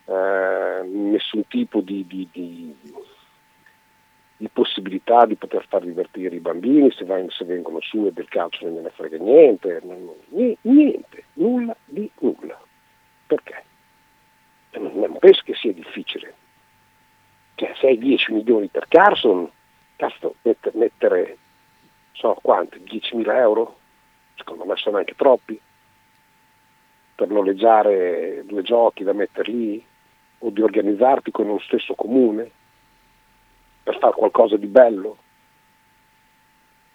[0.06, 2.76] eh, nessun tipo di, di- di-
[4.40, 8.28] di possibilità di poter far divertire i bambini, se, vai- se vengono su e del
[8.28, 12.60] calcio non gliene frega niente, non- ni- niente, nulla di nulla.
[13.26, 13.64] Perché?
[14.70, 16.34] E Non, penso che sia difficile.
[17.56, 19.50] Cioè, se hai 10 milioni per Carson,
[19.96, 21.38] cazzo, mettere, mettere
[22.14, 23.80] so quanti, 10.000 euro?
[24.38, 25.60] Secondo me sono anche troppi
[27.16, 29.84] per noleggiare due giochi da mettere lì
[30.40, 32.52] o di organizzarti con lo stesso comune
[33.84, 35.18] per fare qualcosa di bello.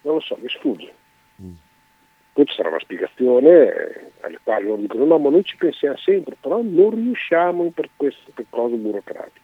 [0.03, 0.95] Non lo so, mi sfugge.
[2.33, 6.37] Poi ci sarà una spiegazione alle quali loro dicono no, ma noi ci pensiamo sempre,
[6.41, 9.41] però non riusciamo per queste cose burocratiche.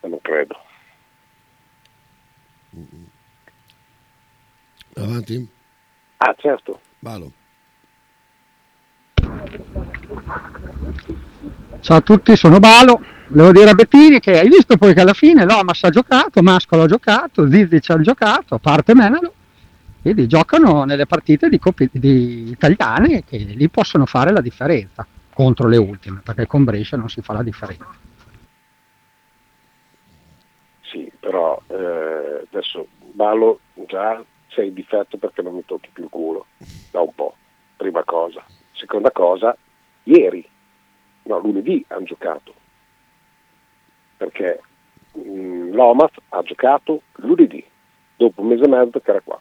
[0.00, 0.56] Ma non credo.
[4.94, 5.55] Avanti?
[6.18, 6.80] Ah, certo.
[7.00, 7.32] Valo.
[11.80, 13.00] Ciao a tutti, sono Balo.
[13.28, 16.82] Devo dire a Bettini che hai visto poi che alla fine Lomas ha giocato, Mascolo
[16.82, 19.34] ha giocato, Zizic ha giocato, a parte Menalo,
[20.00, 25.66] quindi giocano nelle partite di, coppe- di italiane che lì possono fare la differenza contro
[25.66, 27.86] le ultime, perché con Brescia non si fa la differenza.
[30.82, 34.22] Sì, però eh, adesso Balo già
[34.56, 36.46] sei in difetto perché non mi tocchi più il culo
[36.90, 37.36] da un po',
[37.76, 38.42] prima cosa.
[38.72, 39.56] Seconda cosa,
[40.04, 40.46] ieri,
[41.24, 42.54] no, lunedì hanno giocato,
[44.16, 44.60] perché
[45.12, 47.62] mh, l'Omas ha giocato lunedì,
[48.16, 49.38] dopo un mese e mezzo che era qua.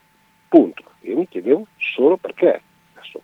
[0.49, 0.84] Punto.
[1.01, 2.62] Io mi chiedevo solo perché.
[2.93, 3.21] Adesso,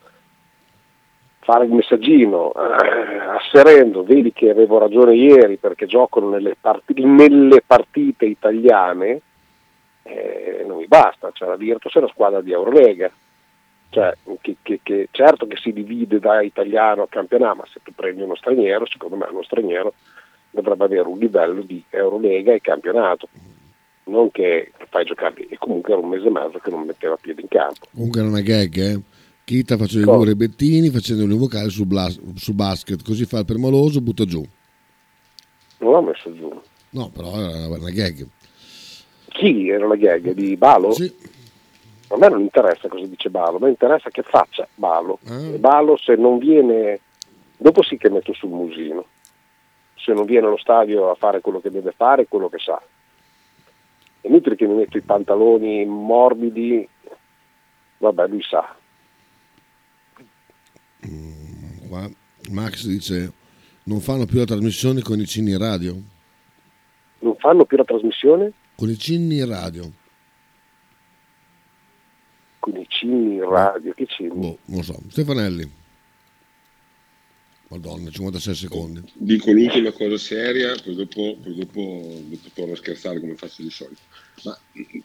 [1.40, 7.62] fare il messaggino eh, asserendo, vedi che avevo ragione ieri perché giocano nelle, parti- nelle
[7.66, 9.22] partite italiane,
[10.04, 13.12] eh, non mi basta, cioè la Virtus è una squadra di Eurolega,
[13.90, 17.92] cioè, che, che- che certo che si divide da italiano a campionato, ma se tu
[17.94, 19.94] prendi uno straniero, secondo me uno straniero
[20.50, 23.28] dovrebbe avere un livello di Eurolega e campionato,
[24.06, 27.42] non che fai giocare, e comunque era un mese e mezzo che non metteva piede
[27.42, 27.88] in campo.
[27.94, 29.02] Comunque era una gag, eh?
[29.44, 30.12] Chita faceva i Cosa?
[30.16, 34.24] auguri ai Bettini facendo un vocale su, blas- su basket, così fa il permaloso, butta
[34.26, 34.42] giù.
[35.80, 36.62] Non l'ho messo giù.
[36.92, 38.26] No, però era una gag.
[39.32, 40.94] Chi era la gag di Balo?
[42.10, 45.20] A me non interessa cosa dice Balo, a me interessa che faccia Balo.
[45.26, 47.00] E Balo se non viene,
[47.58, 49.06] dopo sì che metto sul musino,
[49.96, 52.82] se non viene allo stadio a fare quello che deve fare, quello che sa.
[54.20, 56.88] È inutile che mi metto i pantaloni morbidi,
[57.98, 58.76] vabbè lui sa.
[61.88, 62.10] Qua
[62.52, 63.32] Max dice
[63.84, 65.96] non fanno più la trasmissione con i cini radio.
[67.20, 69.94] Non fanno più la trasmissione Con i cini radio.
[72.58, 74.30] con i cini in radio, che cini?
[74.30, 75.00] Boh, non lo so.
[75.08, 75.72] Stefanelli.
[77.68, 79.04] Madonna, 56 secondi.
[79.14, 83.70] Dico l'ultima cosa seria, poi dopo, poi dopo, dopo torno a scherzare come faccio di
[83.70, 84.02] solito.
[84.46, 84.60] Ma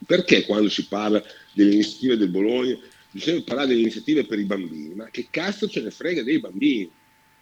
[0.07, 2.79] perché quando si parla delle iniziative del Bologna
[3.11, 4.95] bisogna parlare delle iniziative per i bambini?
[4.95, 6.91] Ma che cazzo ce ne frega dei bambini?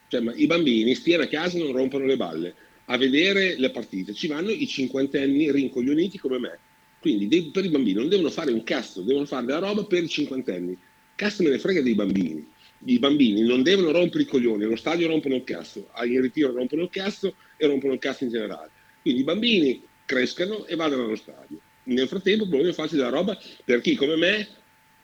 [0.08, 2.54] Cioè, ma i bambini stiano a casa e non rompono le balle.
[2.86, 6.58] A vedere le partite, ci vanno i cinquantenni rincoglioniti come me.
[7.00, 10.02] Quindi dei- per i bambini non devono fare un cazzo, devono fare della roba per
[10.02, 10.76] i cinquantenni.
[11.14, 12.46] Cazzo me ne frega dei bambini.
[12.86, 16.82] I bambini non devono rompere i coglioni, allo stadio rompono il cazzo, in ritiro rompono
[16.82, 18.70] il cazzo e rompono il cazzo in generale.
[19.00, 21.60] Quindi i bambini crescano e vadano allo stadio.
[21.84, 24.48] Nel frattempo Bologna faccia della roba per chi come me,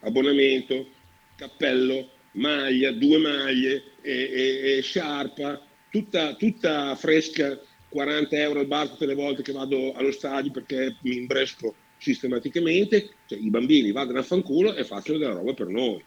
[0.01, 0.89] abbonamento,
[1.37, 7.59] cappello, maglia, due maglie e, e- e sciarpa, tutta, tutta fresca,
[7.91, 13.11] 40 euro al bar tutte le volte che vado allo stadio perché mi imbresco sistematicamente,
[13.27, 16.03] cioè i bambini vadano a fanculo e facciano della roba per noi.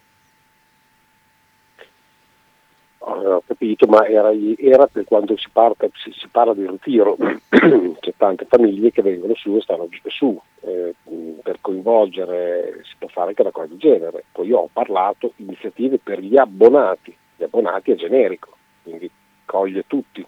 [3.06, 7.18] Ho capito, ma era, era per quando si, parte- si- si parla di ritiro,
[8.00, 10.96] c'è tante famiglie che vengono su e stanno giù su, eh,
[11.44, 14.24] per coinvolgere si può fare anche una cosa del genere.
[14.32, 19.12] Poi io ho parlato di iniziative per gli abbonati, gli abbonati è generico, quindi
[19.46, 20.26] coglie tutti.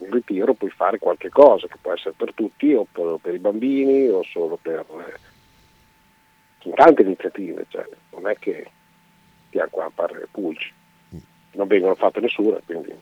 [0.00, 3.38] Il ritiro puoi fare qualche cosa che può essere per tutti o per, per i
[3.38, 4.80] bambini o solo per...
[4.80, 5.18] eh,
[6.60, 8.70] sono tante iniziative, cioè, non è che
[9.48, 10.72] stiamo qua a parlare pulci.
[11.52, 12.92] Non vengono fatte nessuna, quindi.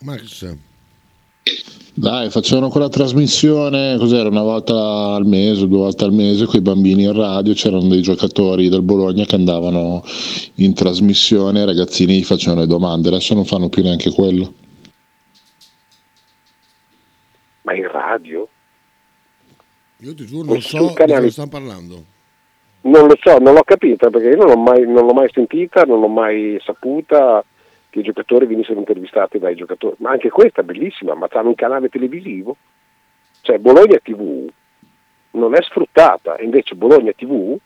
[0.00, 0.56] Max,
[1.96, 6.60] Dai, facevano quella trasmissione, cos'era, una volta al mese, due volte al mese, con i
[6.60, 10.02] bambini in radio, c'erano dei giocatori del Bologna che andavano
[10.54, 14.52] in trasmissione, i ragazzini gli facevano le domande, adesso non fanno più neanche quello.
[17.74, 18.48] Ma in radio?
[19.98, 22.04] io ti giuro non so di canale- cosa stanno parlando.
[22.82, 25.82] Non lo so, non l'ho capita perché io non l'ho mai, non l'ho mai sentita,
[25.84, 27.42] non l'ho mai saputa
[27.88, 29.94] che i giocatori venissero intervistati dai giocatori.
[30.00, 32.56] Ma anche questa è bellissima, ma hanno un canale televisivo.
[33.40, 34.46] Cioè Bologna TV
[35.32, 37.56] non è sfruttata, invece Bologna TV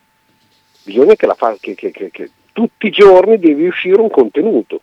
[0.85, 4.81] bisogna che la fa, che, che- che- che tutti i giorni deve uscire un contenuto.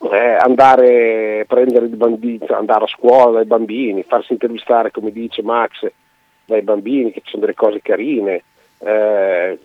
[0.00, 5.42] Eh, andare a prendere i bambini, andare a scuola dai bambini, farsi intervistare, come dice
[5.42, 5.90] Max,
[6.44, 8.44] dai bambini, che ci sono delle cose carine,
[8.78, 9.58] eh,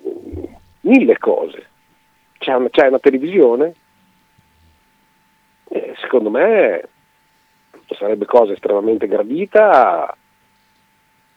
[0.81, 1.67] mille cose.
[2.39, 3.75] C'è una, c'è una televisione?
[5.69, 6.89] Eh, secondo me
[7.89, 10.17] sarebbe cosa estremamente gradita,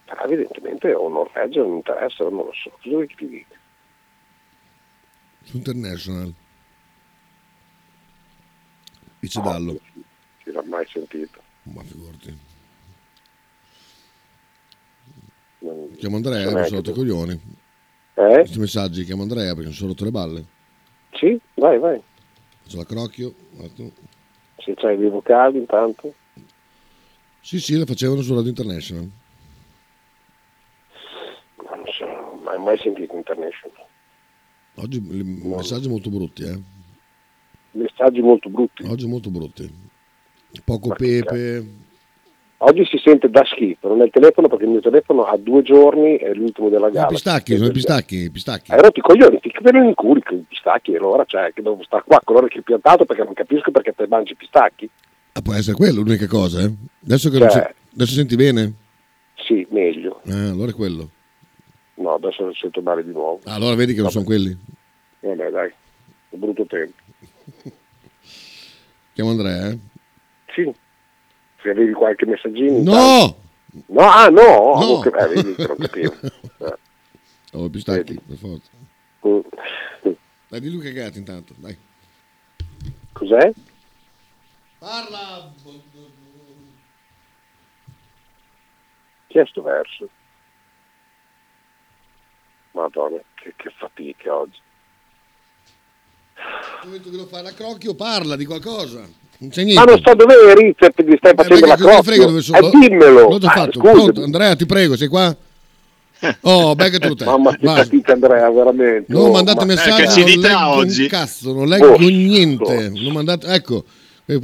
[0.06, 2.70] però evidentemente o o non interessa, non lo so.
[2.82, 3.54] Cosa che ti dica?
[5.52, 6.32] International.
[9.18, 9.80] Dice Ah, Dallo.
[10.42, 11.40] Si l'ha mai sentito.
[11.64, 12.38] Ma figurati.
[15.58, 17.32] Non- Chiamo Andrea, non mi sono rotto i coglioni.
[18.14, 18.34] Eh?
[18.34, 20.44] Questi messaggi, chiamo Andrea perché mi sono rotto le balle.
[21.12, 22.00] Sì, vai, vai.
[22.62, 23.34] Faccio la crocchio.
[23.52, 23.84] guarda.
[24.58, 26.14] Se c'hai dei vocali intanto.
[27.40, 29.10] Sì, sì, le facevano su Radio International.
[31.56, 33.84] Non so, mai, mai sentito International.
[34.76, 35.22] Oggi le-
[35.56, 36.60] messaggi molto brutti, eh.
[37.76, 38.84] Messaggi molto brutti.
[38.86, 39.70] Oggi molto brutti.
[40.64, 41.66] Poco Ma pepe.
[42.58, 45.60] Oggi si sente da schifo, non è il telefono perché il mio telefono ha due
[45.60, 47.06] giorni, è l'ultimo della I gara.
[47.08, 48.72] pistacchi, sono i pistacchi, pistacchi.
[48.72, 52.04] Hai rotto i coglioni, ti chiudono in con i pistacchi allora cioè, che devo stare
[52.06, 54.88] qua con l'ora che ho piantato perché non capisco perché te mangi i pistacchi.
[55.32, 56.72] Ah, può essere quello l'unica cosa, eh.
[57.04, 58.72] Adesso che non Cioè- se- adesso senti bene?
[59.34, 60.22] Sì, meglio.
[60.24, 61.10] Eh, allora è quello.
[61.96, 63.40] No, adesso lo sento male di nuovo.
[63.44, 64.56] Ah, allora vedi che non sono quelli.
[65.20, 65.68] Vabbè, dai,
[66.30, 66.94] è brutto tempo.
[69.16, 69.78] Chiamo Andrea, eh.
[70.52, 70.74] Sì.
[71.62, 72.82] Se avevi qualche messaggino.
[72.82, 73.36] No!
[73.86, 74.42] No, ah no!
[74.42, 74.86] No!
[74.98, 76.14] Ok, eh, vedi che non capivo.
[76.58, 76.76] Eh.
[77.52, 78.70] Oh, i pistacchi, per forza.
[79.26, 79.40] Mm.
[80.48, 81.74] Dai, di lui cagati intanto, dai.
[83.12, 83.52] Cos'è?
[84.78, 85.50] Parla!
[89.28, 90.08] Chi è sto verso?
[92.72, 94.60] Madonna, che, che fatica oggi.
[96.84, 99.00] Ho detto che lo fa la crocchio, parla di qualcosa.
[99.38, 99.90] Non c'è Ma niente.
[99.90, 102.26] non so dove eri, se ti stai facendo perché la cosa frega crocchio.
[102.26, 102.58] dove sono?
[102.58, 103.28] Eh, dimmelo.
[103.28, 103.80] L'ho già Ah, fatto.
[103.80, 104.22] Pronto?
[104.22, 105.36] Andrea, ti prego, sei qua?
[106.42, 107.24] Oh, beccatelo te.
[107.26, 109.04] Mamma che fatica Andrea, veramente.
[109.12, 111.02] Non Oh, mandate ma- messaggi, Eh, non leggo oggi?
[111.02, 112.64] un cazzo, non leggo Oh, niente.
[112.94, 113.00] oh.
[113.02, 113.84] Non mandate, ecco.
[114.24, 114.40] Eh,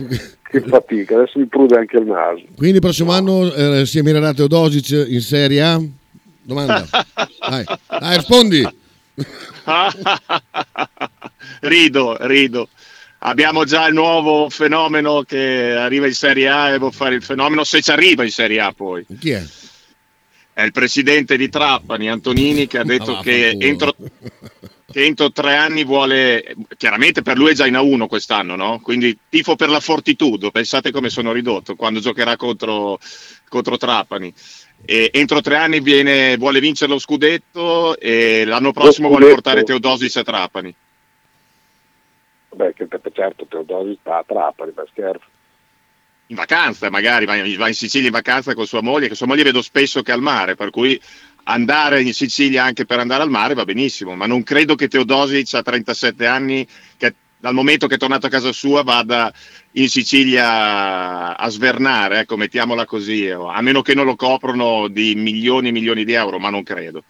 [0.50, 2.42] Che fatica, adesso mi prude anche il naso.
[2.56, 5.80] Quindi il prossimo anno eh, si ammirerà Teodosic in Serie A?
[6.42, 6.84] Domanda.
[7.48, 8.68] Dai, dai rispondi.
[11.60, 12.68] rido, rido.
[13.24, 17.62] Abbiamo già il nuovo fenomeno che arriva in Serie A e può fare il fenomeno
[17.62, 19.06] se ci arriva in Serie A poi.
[19.18, 19.44] Chi è?
[20.54, 23.68] È il presidente di Trapani, Antonini, che ha detto Ah, che vaffanculo.
[23.70, 23.94] entro,
[24.90, 28.80] che entro tre anni vuole, chiaramente per lui è già in A1 quest'anno, no?
[28.80, 32.98] Quindi tifo per la Fortitudo, pensate come sono ridotto quando giocherà contro,
[33.48, 34.34] contro Trapani.
[34.84, 39.42] E entro tre anni viene- vuole vincere lo scudetto e l'anno prossimo vuole scudetto?
[39.42, 40.74] portare Teodosic a Trapani.
[42.54, 45.26] Beh, che certo Teodosio sta a Trapani, per scherzo.
[46.26, 49.26] in vacanza, magari va in, va in Sicilia in vacanza con sua moglie, che sua
[49.26, 50.98] moglie vedo spesso che è al mare, per cui
[51.44, 55.54] andare in Sicilia anche per andare al mare va benissimo, ma non credo che Teodosic
[55.54, 56.66] a 37 anni,
[56.96, 59.32] che dal momento che è tornato a casa sua, vada
[59.72, 65.66] in Sicilia a svernare, ecco, mettiamola così, a meno che non lo coprono di milioni
[65.66, 67.02] e milioni di euro, ma non credo.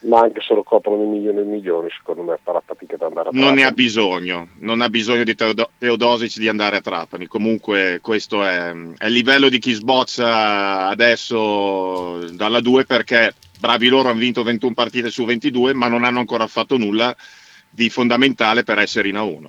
[0.00, 3.28] Ma anche se lo coprono di milioni e milioni, secondo me farà fatica ad andare
[3.28, 3.62] a Non ne Trapani.
[3.62, 7.28] ha bisogno, non ha bisogno di Teodo- Teodosic di andare a Trapani.
[7.28, 14.08] Comunque questo è, è il livello di chi sbozza adesso dalla 2 perché bravi loro
[14.08, 17.14] hanno vinto 21 partite su 22 ma non hanno ancora fatto nulla
[17.70, 19.44] di fondamentale per essere in A1.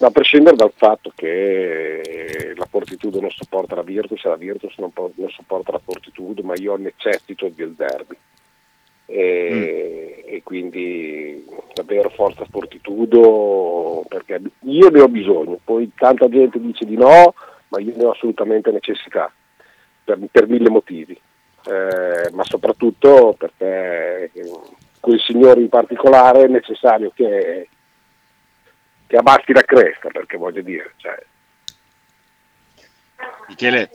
[0.00, 4.76] Ma a prescindere dal fatto che la Fortitudo non sopporta la Virtus e la Virtus
[4.78, 8.16] non, non sopporta la Fortitudo, ma io necessito del derby.
[9.06, 11.44] E, e quindi
[11.74, 17.34] davvero forza Fortitudo perché io ne ho bisogno, poi tanta gente dice di no,
[17.68, 19.30] ma io ne ho assolutamente necessità
[20.04, 21.20] per, per mille motivi,
[21.66, 24.30] Eh, ma soprattutto perché
[24.98, 27.68] quel signore in particolare è necessario che,
[29.10, 31.18] che abbassi la cresta, perché voglio dire, cioè,
[33.48, 33.90] Michele,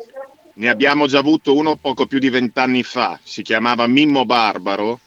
[0.56, 5.00] ne abbiamo già avuto uno poco più di vent'anni fa, si chiamava Mimmo Barbaro,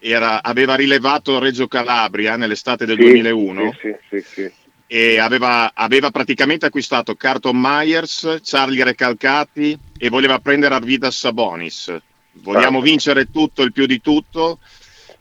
[0.00, 4.52] era- aveva rilevato Reggio Calabria nell'estate del Sì, 2001 sì, sì, sì, sì.
[4.88, 11.96] e aveva, aveva praticamente acquistato Carton Myers, Charlie Recalcati e voleva prendere Arvidas Sabonis.
[12.32, 12.80] Vogliamo Certo.
[12.80, 14.58] vincere tutto, il più di tutto.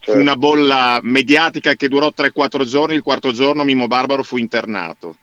[0.06, 0.20] Certo.
[0.22, 5.18] una bolla mediatica che durò 3-4 giorni, il quarto giorno Mimmo Barbaro fu internato.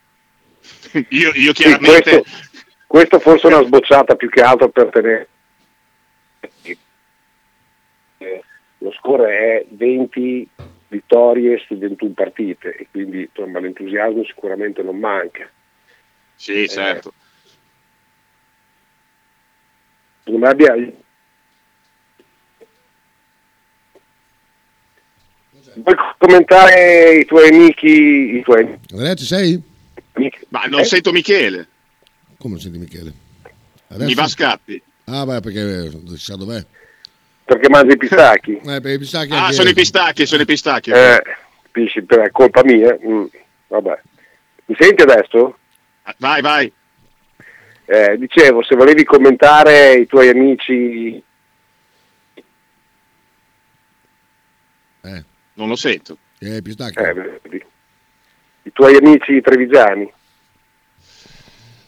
[1.10, 2.10] io, io Sì, chiaramente...
[2.10, 2.24] questo,
[2.88, 5.28] questo forse è una sbocciata più che altro per tenere.
[8.18, 8.42] Eh,
[8.78, 10.48] Lo score è 20
[10.88, 15.48] vittorie su 21 partite e quindi insomma, l'entusiasmo sicuramente non manca.
[16.34, 17.12] Sì, certo.
[20.24, 20.74] Secondo me abbia...
[25.74, 29.60] Vuoi commentare i tuoi amici, i tuoi Andrea, ci sei?
[30.48, 30.84] Ma non Eh?
[30.84, 31.66] sento Michele,
[32.38, 33.12] Come non senti Michele?
[33.96, 34.82] mi va a scatti.
[35.04, 36.64] Ah, beh, perché eh, chissà dov'è.
[37.44, 38.56] Perché mangi i pistacchi?
[38.64, 40.90] Eh, i pistacchi Ah, sono i pistacchi, sono i pistacchi.
[40.90, 41.22] Eh,
[41.62, 42.96] capisci, per- è colpa mia?
[43.04, 43.24] Mm,
[43.68, 44.00] vabbè.
[44.66, 45.58] Mi senti adesso?
[46.18, 46.72] Vai, vai.
[47.84, 51.22] Eh, dicevo, se volevi commentare i tuoi amici...
[55.54, 56.18] Non lo sento.
[56.38, 56.60] eh,
[57.50, 57.66] eh,
[58.64, 60.10] I tuoi amici trevigiani?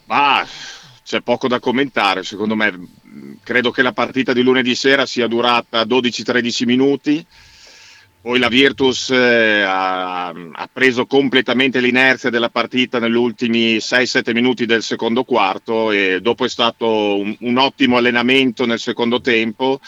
[0.05, 0.45] Ma
[1.03, 2.73] c'è poco da commentare, secondo me.
[3.43, 7.25] Credo che la partita di lunedì sera sia durata 12-13 minuti.
[8.21, 14.65] Poi la Virtus eh, ha, ha preso completamente l'inerzia della partita negli ultimi 6-7 minuti
[14.65, 19.79] del secondo quarto e dopo è stato un, un ottimo allenamento nel secondo tempo.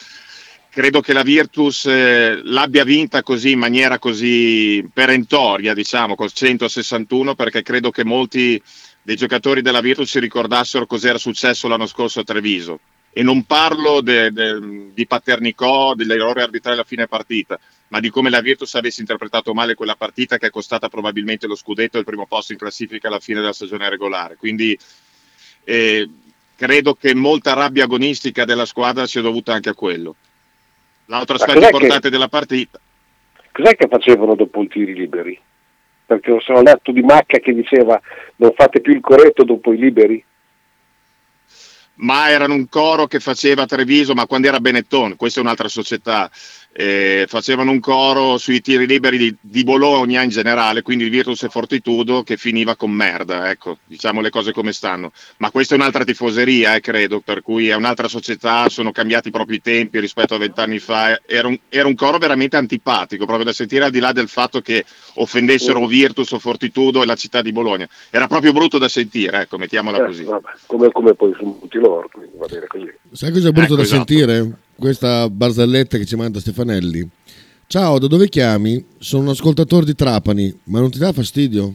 [0.77, 7.33] Credo che la Virtus eh, l'abbia vinta così in maniera così perentoria, diciamo, col 161,
[7.33, 8.61] perché credo che molti
[9.01, 12.79] dei giocatori della Virtus si ricordassero cos'era successo l'anno scorso a Treviso.
[13.11, 18.29] E non parlo de- de- di Paternicò, dell'errore arbitrale a fine partita, ma di come
[18.29, 22.05] la Virtus avesse interpretato male quella partita che è costata probabilmente lo scudetto e il
[22.05, 24.35] primo posto in classifica alla fine della stagione regolare.
[24.35, 24.77] Quindi
[25.63, 26.07] eh,
[26.55, 30.15] credo che molta rabbia agonistica della squadra sia dovuta anche a quello.
[31.07, 32.79] L'altro aspetto importante che- della partita.
[33.51, 35.39] Cos'è che facevano dopo i tiri liberi?
[36.05, 37.99] Perché ho letto di Macca che diceva
[38.37, 40.23] non fate più il corretto dopo i liberi.
[41.99, 46.29] ma erano un coro che faceva Treviso, ma quando era Benetton, questa è un'altra società,
[46.79, 51.49] eh, facevano un coro sui tiri liberi di, di Bologna in generale, quindi Virtus e
[51.49, 55.11] Fortitudo che finiva con merda, ecco, diciamo le cose come stanno.
[55.37, 59.57] Ma questa è un'altra tifoseria, eh, credo, per cui è un'altra società, sono cambiati proprio
[59.57, 63.53] i tempi rispetto a vent'anni fa, era un, era un coro veramente antipatico, proprio da
[63.53, 64.85] sentire al di là del fatto che
[65.19, 67.87] offendessero Virtus o Fortitudo e la città di Bologna.
[68.09, 70.23] Era proprio brutto da sentire, ecco, mettiamola Eh, così.
[70.23, 72.91] vabbè, come, come poi sono tutti loro, quindi va bene così.
[73.11, 74.05] Sai cosa è brutto Ecco, da esatto.
[74.13, 74.57] sentire?
[74.75, 77.09] Questa barzelletta che ci manda Stefanelli.
[77.67, 78.85] Ciao, da dove chiami?
[78.99, 81.73] Sono un ascoltatore di Trapani, ma non ti dà fastidio?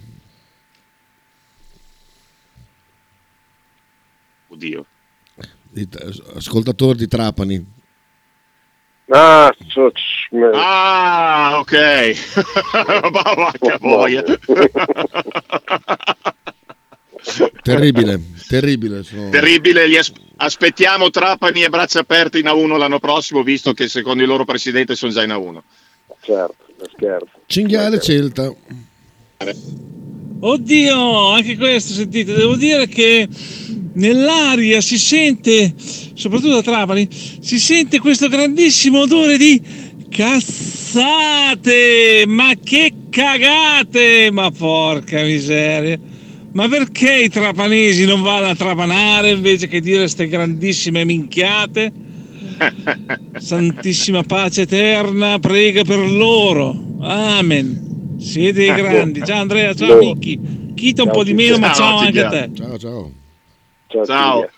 [4.49, 4.87] Oddio.
[5.71, 5.89] Di-
[6.35, 7.67] Ascoltatore di Trapani.
[9.15, 12.15] Ah, so- c- me- Ah, ok.
[13.13, 14.23] Ma vacca boia.
[17.63, 19.03] Terribile, terribile.
[19.05, 23.87] sono- Terribile, li as- aspettiamo Trapani e braccia aperte in A1 l'anno prossimo, visto che
[23.89, 25.63] secondo il loro presidente sono già in A1.
[26.21, 26.57] certo,
[26.95, 27.29] scherzo.
[27.47, 28.53] Cinghiale Celta.
[30.45, 33.29] Oddio, anche questo, sentite, devo dire che
[33.93, 35.73] nell'aria si sente,
[36.15, 39.63] soprattutto a Trapani, si sente questo grandissimo odore di
[40.11, 41.65] cazzate,
[42.27, 45.97] ma che cagate, ma porca miseria.
[46.55, 51.93] Ma perché i trapanesi non vanno a trapanare invece che dire queste grandissime minchiate?
[53.39, 56.97] Santissima pace eterna, prega per loro.
[56.99, 57.92] Amen.
[58.23, 59.25] Siete i grandi.
[59.25, 60.73] Ciao Andrea, ciao Micchi.
[60.75, 62.51] Chita un po' di meno, ma ciao anche a te.
[62.55, 63.13] Ciao, ciao.
[63.89, 64.05] Ciao.
[64.05, 64.51] Ciao.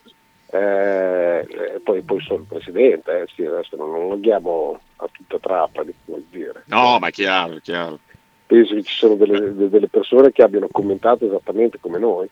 [0.52, 5.92] Eh, poi, poi sono il presidente, eh, sì, adesso non, non andiamo a tutta Trapani,
[6.04, 6.62] vuol dire.
[6.66, 7.98] No, ma è chiaro, chiaro.
[8.46, 12.28] Penso che ci sono delle, de- delle persone che abbiano commentato esattamente come noi.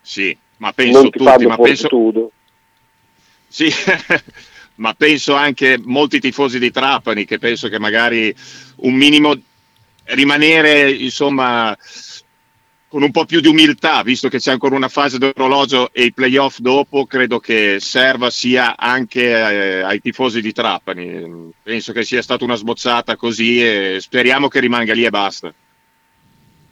[0.00, 2.30] Sì, ma penso non ti tutti, ma penso.
[3.48, 3.68] Sì,
[4.76, 8.32] ma penso anche molti tifosi di Trapani che penso che magari
[8.76, 9.34] un minimo
[10.06, 11.76] rimanere insomma
[12.88, 16.12] con un po' più di umiltà, visto che c'è ancora una fase d'orologio e i
[16.12, 21.52] playoff dopo, credo che serva sia anche eh, ai tifosi di Trapani.
[21.62, 25.52] Penso che sia stata una sbozzata così e speriamo che rimanga lì e basta.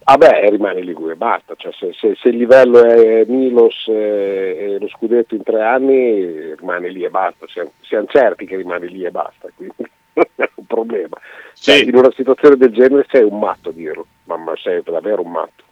[0.06, 1.54] Ah beh, rimane Ligure, basta.
[1.56, 6.54] Cioè, se, se- se il livello è Milos eh, e lo scudetto in tre anni,
[6.54, 7.46] rimane lì e basta.
[7.48, 9.48] Siamo, siamo certi che rimane lì e basta.
[10.74, 11.16] Problema.
[11.54, 15.22] Cioè, in una situazione del genere sei un matto a dirlo, ma, ma sei davvero
[15.22, 15.62] un matto.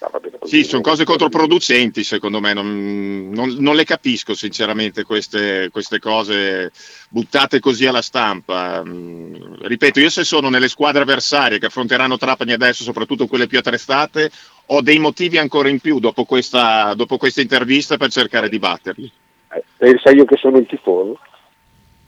[0.00, 0.36] Ah, bene.
[0.42, 6.70] Sì, sono cose controproducenti secondo me, non, non- non le capisco sinceramente queste, queste cose
[7.08, 8.82] buttate così alla stampa.
[8.84, 13.58] Mm, Ripeto, io se sono nelle squadre avversarie che affronteranno Trapani adesso, soprattutto quelle più
[13.58, 14.30] attrezzate,
[14.66, 19.10] ho dei motivi ancora in più dopo questa, dopo questa intervista per cercare di batterli.
[19.54, 21.22] Eh, pensa io che sono il tifoso, che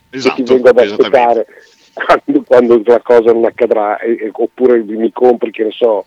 [0.09, 1.47] ti Esatto, vengo ad aspettare
[2.05, 6.05] quando, quando la cosa non accadrà, e- e- oppure mi compri, che ne so,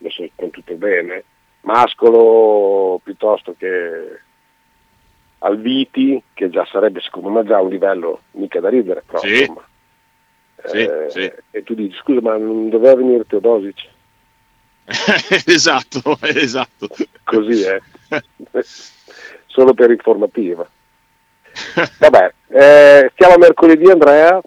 [0.00, 1.24] adesso con tutto bene,
[1.62, 4.20] Mascolo piuttosto che
[5.38, 9.40] Alviti, che già sarebbe secondo me già un livello mica da ridere, però Sì.
[9.40, 9.66] insomma.
[10.64, 11.32] Sì, Eh, sì.
[11.50, 13.88] E tu dici, scusa, ma non doveva venire Teodosic?
[15.46, 16.88] esatto, esatto.
[17.24, 17.80] Così è.
[19.46, 20.64] Solo per informativa.
[21.98, 24.40] Vabbè, eh, stiamo a mercoledì Andrea,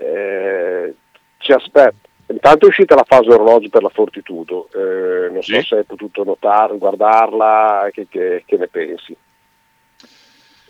[0.00, 0.94] eh,
[1.38, 2.08] ci aspetta.
[2.28, 5.62] Intanto è uscita la fase orologio per la Fortitudo, eh, non so Sì.
[5.66, 9.16] se hai potuto notare, guardarla, che, che- che ne pensi.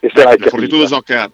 [0.02, 1.30] E se Beh, la Fortitudo gioca,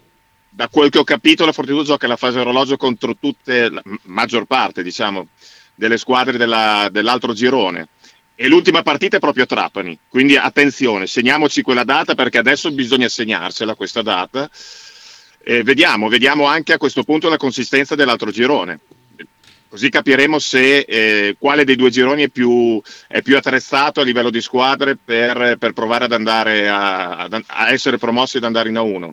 [0.49, 4.45] da quel che ho capito, la Fortitudo gioca la fase orologio contro tutte, la maggior
[4.45, 5.27] parte, diciamo,
[5.73, 7.87] delle squadre della- dell'altro girone.
[8.35, 9.97] E l'ultima partita è proprio a Trapani.
[10.09, 14.49] Quindi attenzione, segniamoci quella data perché adesso bisogna segnarsela questa data.
[15.49, 18.81] E vediamo, vediamo anche a questo punto la consistenza dell'altro girone.
[19.69, 24.29] Così capiremo se eh, quale dei due gironi è più, è più attrezzato a livello
[24.29, 28.75] di squadre per, per provare ad andare a, ad- a essere promossi ed andare in
[28.75, 29.09] A1.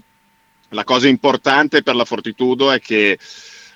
[0.70, 3.16] La cosa importante per la Fortitudo è che,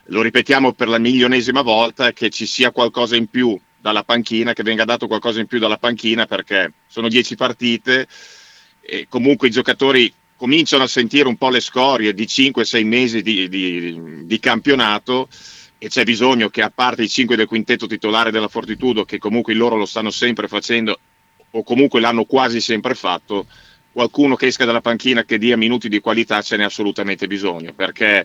[0.07, 4.65] lo ripetiamo per la milionesima volta, che ci sia qualcosa in più dalla panchina, che
[4.65, 8.09] venga dato qualcosa in più dalla panchina perché sono dieci partite
[8.81, 13.49] e comunque i giocatori cominciano a sentire un po' le scorie di 5-6 mesi di,
[13.49, 15.28] di- di campionato
[15.78, 19.53] e c'è bisogno che a parte i 5 del quintetto titolare della Fortitudo, che comunque
[19.55, 20.97] loro lo stanno sempre facendo
[21.51, 23.47] o comunque l'hanno quasi sempre fatto,
[23.91, 28.24] qualcuno che esca dalla panchina che dia minuti di qualità ce n'è assolutamente bisogno perché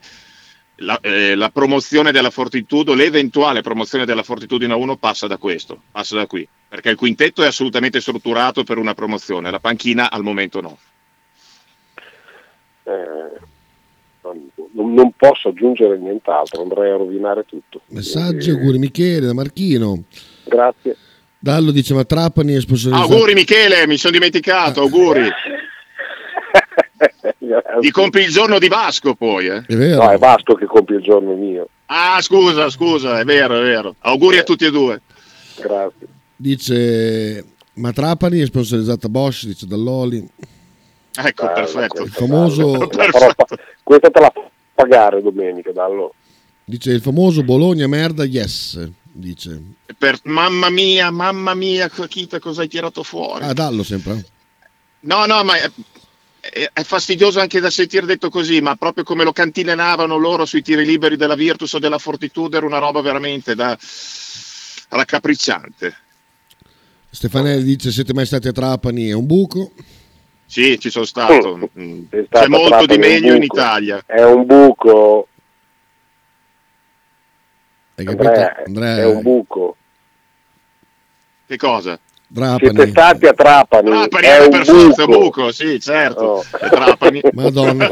[0.78, 5.82] la, eh, la promozione della Fortitudo, l'eventuale promozione della Fortitudo in A1 passa da questo,
[5.92, 10.22] passa da qui, perché il quintetto è assolutamente strutturato per una promozione, la panchina al
[10.22, 10.78] momento no.
[12.84, 13.40] Eh,
[14.74, 17.82] non, posso aggiungere nient'altro, andrei a rovinare tutto.
[17.88, 20.04] Messaggi, auguri Michele da Marchino.
[20.46, 20.96] Grazie.
[21.38, 23.12] Dallo dice ma Trapani è sponsorizzato.
[23.12, 25.28] Auguri Michele, mi sono dimenticato, auguri.
[27.82, 29.66] Ti compi il giorno di Vasco poi, eh?
[29.66, 30.04] È vero.
[30.04, 31.68] No, è Vasco che compie il giorno mio.
[31.88, 33.96] Ah, scusa, scusa, è vero, è vero.
[34.00, 35.02] Auguri a tutti e due.
[35.60, 36.08] Grazie.
[36.36, 40.26] Dice ma Trapani è sponsorizzata Bosch, dice Dall'Oli.
[41.16, 42.04] Ecco, Bella perfetto.
[42.04, 43.46] Il famoso, pa-
[43.84, 46.14] questa te la fa pagare domenica, dallo.
[46.66, 48.90] dice il famoso Bologna merda, yes.
[49.16, 49.62] Dice.
[49.96, 53.44] Per, mamma mia, mamma mia, Chita, cosa hai tirato fuori?
[53.46, 54.26] Ah, Dallo sempre.
[55.02, 55.70] No, no, ma è,
[56.40, 60.64] è- è fastidioso anche da sentire detto così, ma proprio come lo cantilenavano loro sui
[60.64, 63.78] tiri liberi della Virtus o della Fortitudo era una roba veramente da
[64.90, 65.96] raccapricciante.
[67.12, 69.74] Stefanelli dice siete mai stati a Trapani, è un buco.
[70.46, 71.70] Sì, ci sono stato.
[71.80, 73.56] Mm, È C'è molto di Trapani, è meglio in buco.
[73.58, 74.04] Italia.
[74.06, 75.28] È un buco,
[77.96, 78.28] Hai capito?
[78.28, 79.76] Andrea, Andrea, è un buco.
[81.48, 82.00] Che cosa?
[82.58, 83.90] Siete stati a Trapani.
[83.92, 85.20] Trapani è un per forza buco.
[85.20, 86.22] buco, sì, certo.
[86.24, 86.44] Oh.
[86.60, 87.22] E Trapani.
[87.34, 87.88] Madonna.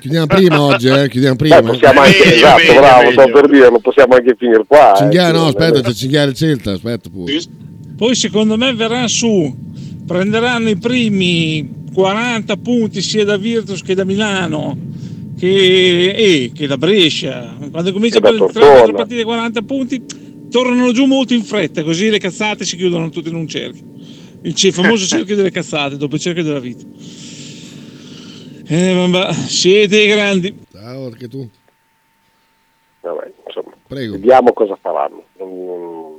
[0.00, 1.08] Chiudiamo prima oggi, eh?
[1.08, 1.62] Chiudiamo Beh, prima.
[1.62, 3.32] possiamo anche, meglio, esatto, meglio, bravo, sto meglio.
[3.40, 4.92] per dire, non possiamo anche finire qua.
[4.92, 4.96] eh.
[4.96, 7.40] Cinghiale, no, Sì, aspetta, non è- c'è Cinghiale Celta, aspetta pure.
[7.96, 9.56] Poi secondo me verranno su,
[10.06, 14.76] prenderanno i primi 40 punti sia da Virtus che da Milano,
[15.38, 17.56] che, eh, che da Brescia.
[17.70, 18.82] Quando comincia a prendere Tortona.
[18.84, 20.04] 3 partite 40 punti,
[20.50, 23.84] tornano giù molto in fretta, così le cazzate si chiudono tutte in un cerchio.
[24.42, 26.84] Il famoso cerchio delle cazzate, dopo il cerchio della vita.
[28.68, 30.54] Eh, vabbè, siete grandi.
[30.72, 31.48] Ciao, anche tu.
[33.00, 34.12] Vabbè, insomma, Prego.
[34.14, 35.24] vediamo cosa faranno.
[35.38, 36.16] Non,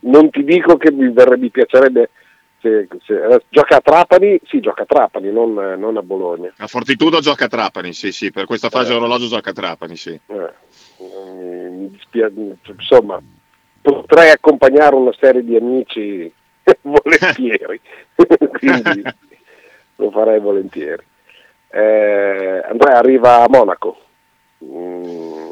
[0.00, 2.10] non ti dico che mi, verrebbe, mi piacerebbe
[2.60, 6.52] se, se- eh, gioca a Trapani, sì, gioca a Trapani, non, non a Bologna.
[6.58, 8.96] A Fortitudo gioca a Trapani, sì, sì, per questa fase Eh.
[8.96, 10.10] orologio gioca a Trapani, sì.
[10.26, 10.52] Eh,
[10.98, 12.30] mi- mi dispia-
[12.66, 13.20] insomma,
[13.82, 16.32] potrei accompagnare una serie di amici
[16.82, 17.80] volentieri,
[18.58, 19.02] quindi
[19.96, 21.02] lo farei volentieri.
[21.72, 23.96] Eh, Andrea arriva a Monaco.
[24.64, 25.48] Mm,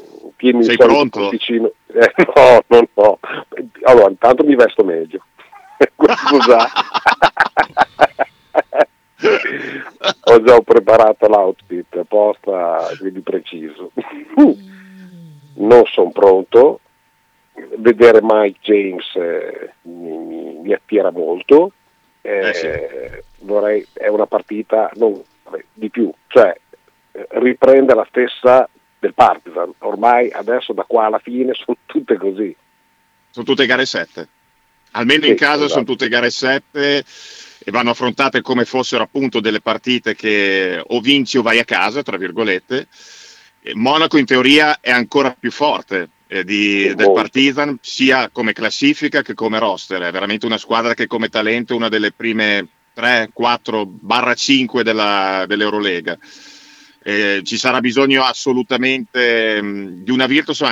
[0.61, 1.31] Sei pronto?
[1.31, 3.19] Eh, no, no, no.
[3.83, 5.25] Allora, intanto mi vesto meglio.
[6.27, 6.69] Scusa.
[10.25, 13.91] Ho già preparato l'outfit apposta, quindi preciso.
[15.55, 16.81] Non sono pronto.
[17.79, 21.73] Vedere Mike James eh, mi, mi- mi attira molto.
[22.21, 22.69] Eh, Eh sì.
[23.45, 25.21] vorrei, è una partita non,
[25.73, 26.57] di più, cioè
[27.31, 28.69] riprende la stessa
[29.01, 29.73] del Partizan.
[29.79, 32.55] Ormai adesso da qua alla fine sono tutte così.
[33.31, 34.29] Sono tutte gare 7.
[34.93, 35.71] Almeno in casa esatto.
[35.71, 37.05] sono tutte gare 7
[37.59, 42.03] e vanno affrontate come fossero appunto delle partite che o vinci o vai a casa,
[42.03, 42.89] tra virgolette.
[43.75, 47.13] Monaco in teoria è ancora più forte eh, di- del.
[47.13, 50.01] Partizan, sia come classifica che come roster.
[50.03, 54.83] È veramente una squadra che come talento è una delle prime 3, 4, barra 5
[54.83, 56.19] della- dell'Eurolega.
[57.03, 60.63] Eh, ci sarà bisogno assolutamente mh, di una Virtus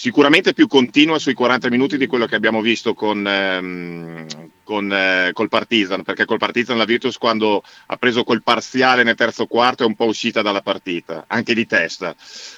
[0.00, 4.26] sicuramente più continua sui 40 minuti di quello che abbiamo visto con, ehm,
[4.64, 9.14] con, eh, col Partizan, perché col Partizan la Virtus quando ha preso quel parziale nel
[9.14, 12.16] terzo quarto è un po' uscita dalla partita, anche di testa,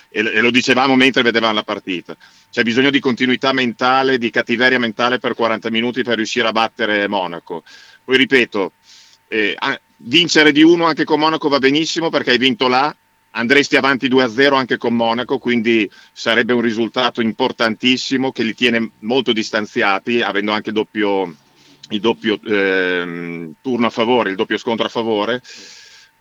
[0.09, 2.17] e, e lo dicevamo mentre vedevamo la partita.
[2.49, 7.09] C'è bisogno di continuità mentale, di cattiveria mentale per 40 minuti per riuscire a battere
[7.09, 7.65] Monaco.
[8.05, 8.71] Poi ripeto,
[9.27, 9.57] eh,
[9.97, 12.95] vincere di uno anche con Monaco va benissimo perché hai vinto là,
[13.33, 19.33] andresti avanti 2-0 anche con Monaco, quindi sarebbe un risultato importantissimo che li tiene molto
[19.33, 21.35] distanziati, avendo anche il doppio,
[21.91, 25.43] il doppio ehm, turno a favore, il doppio scontro a favore.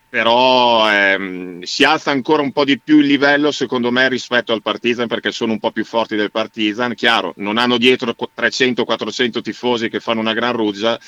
[0.10, 4.62] Però ehm, si alza ancora un po' di più il livello, secondo me, rispetto al
[4.62, 6.96] Partizan, perché sono un po' più forti del Partizan.
[6.96, 11.00] Chiaro, non hanno dietro 300-400 tifosi che fanno una gran ruggia,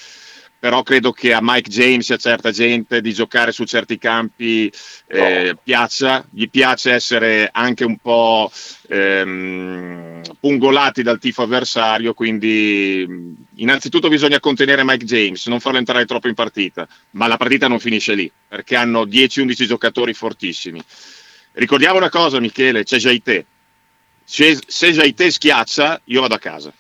[0.64, 4.72] però credo che a Mike James e a certa gente di giocare su certi campi
[5.08, 8.50] eh, piaccia, gli piace essere anche un po'
[8.88, 16.06] ehm, pungolati dal tifo avversario, quindi mh, innanzitutto bisogna contenere Mike James, non farlo entrare
[16.06, 20.82] troppo in partita, ma la partita non finisce lì, perché hanno 10-11 giocatori fortissimi.
[21.52, 23.46] Ricordiamo una cosa Michele, c'è Jaite.
[24.24, 26.74] Se, se Jaite schiaccia, io vado a casa.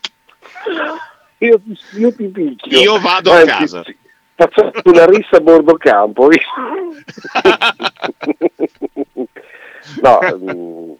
[1.45, 1.61] Io,
[1.97, 2.79] io ti picchio.
[2.79, 3.83] Io vado a Anzi, casa.
[3.83, 3.95] sì,
[4.35, 6.29] Faccio una rissa a bordo campo.
[10.01, 10.91] no, mm,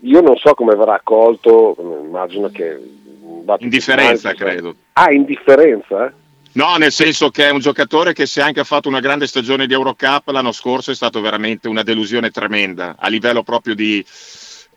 [0.00, 2.80] io non so come verrà accolto, immagino che...
[3.58, 4.74] Indifferenza, credo.
[4.92, 6.12] Ah, indifferenza?
[6.52, 9.66] No, nel senso che è un giocatore che se anche ha fatto una grande stagione
[9.66, 14.04] di Eurocup l'anno scorso è stato veramente una delusione tremenda a livello proprio di,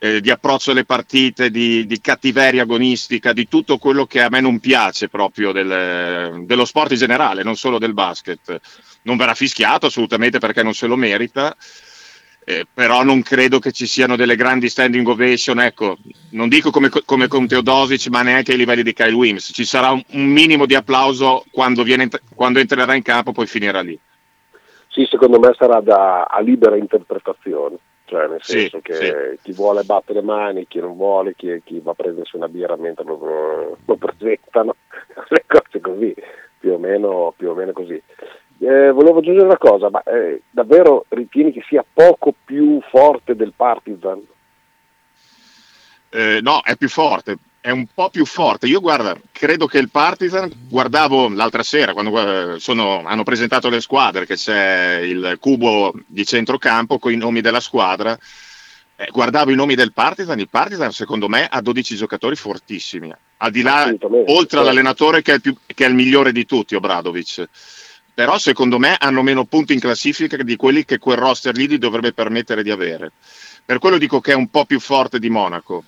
[0.04, 4.40] eh, di approccio alle partite, di, di cattiveria agonistica, di tutto quello che a me
[4.40, 8.60] non piace proprio del- dello sport in generale, non solo del basket.
[9.02, 11.54] Non verrà fischiato assolutamente perché non se lo merita.
[12.44, 15.98] eh, però non credo che ci siano delle grandi standing ovation, ecco,
[16.30, 19.52] non dico come, come con Teodosic, ma neanche ai livelli di Kyle Wims.
[19.54, 23.80] Ci sarà un, un minimo di applauso quando, viene, quando entrerà in campo, poi finirà
[23.80, 23.96] lì.
[24.88, 27.76] Sì, secondo me sarà da, a libera interpretazione,
[28.12, 31.80] cioè nel Sì, senso che chi vuole battere le mani, chi non vuole, chi, chi
[31.80, 34.76] va a prendersi una birra mentre lo, lo presentano,
[35.28, 36.14] le cose così,
[36.58, 37.94] più o meno, più o meno così.
[38.58, 43.54] Eh, volevo aggiungere una cosa, ma eh, davvero ritieni che sia poco più forte del
[43.56, 44.22] Partizan?
[46.10, 48.66] Eh, no, è più forte, è un po' più forte.
[48.66, 53.80] Io guarda, credo che il Partizan, guardavo l'altra sera quando eh, sono- hanno presentato le
[53.80, 58.18] squadre, che c'è il cubo di centrocampo con i nomi della squadra.
[58.96, 63.50] eh, guardavo i nomi del Partizan, il Partizan secondo me ha 12 giocatori fortissimi, al
[63.50, 64.58] di là, oltre certo.
[64.60, 67.48] all'allenatore che è, il più- che è il migliore di tutti, Obradovic.
[68.14, 71.78] Però secondo me hanno meno punti in classifica di quelli che quel roster lì gli
[71.78, 73.12] dovrebbe permettere di avere.
[73.64, 75.84] Per quello dico che è un po' più forte di Monaco.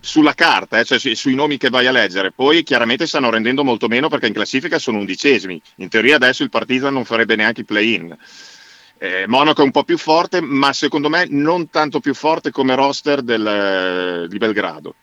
[0.00, 3.64] Sulla carta, eh, cioè su- sui nomi che vai a leggere, poi chiaramente stanno rendendo
[3.64, 5.60] molto meno perché in classifica sono undicesimi.
[5.76, 8.16] In teoria adesso il Partizan non farebbe neanche i play-in.
[8.98, 12.74] Eh, Monaco è un po' più forte, ma secondo me non tanto più forte come
[12.74, 14.94] roster del- di Belgrado.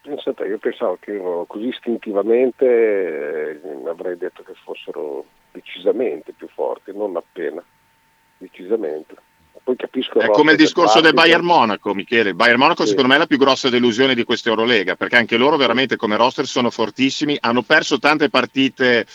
[0.00, 6.92] Pensate, io pensavo che erano così istintivamente eh, avrei detto che fossero decisamente più forti,
[6.94, 7.62] non appena,
[8.38, 9.14] decisamente.
[9.62, 11.14] Poi capisco È come il discorso del.
[11.14, 12.34] Bayern Monaco, Michele.
[12.34, 12.88] Bayern Monaco Sì.
[12.88, 16.16] secondo me è la più grossa delusione di questa Eurolega, perché anche loro veramente come
[16.16, 19.06] roster sono fortissimi, hanno perso tante partite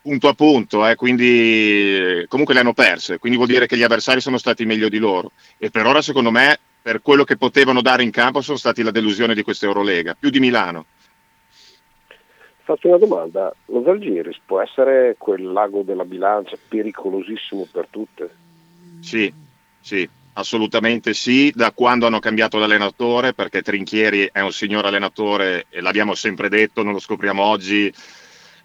[0.00, 4.20] punto a punto, eh, quindi comunque le hanno perse, quindi vuol dire che gli avversari
[4.20, 5.32] sono stati meglio di loro.
[5.58, 8.92] E per ora secondo me, per quello che potevano dare in campo, sono stati la
[8.92, 10.86] delusione di questa Eurolega, più di Milano.
[12.62, 18.30] Faccio una domanda, lo Zalgiris può essere quel lago della bilancia pericolosissimo per tutte?
[19.00, 19.32] Sì,
[19.86, 25.80] sì, assolutamente sì, da quando hanno cambiato l'allenatore, perché Trinchieri è un signor allenatore e
[25.80, 27.94] l'abbiamo sempre detto, non lo scopriamo oggi,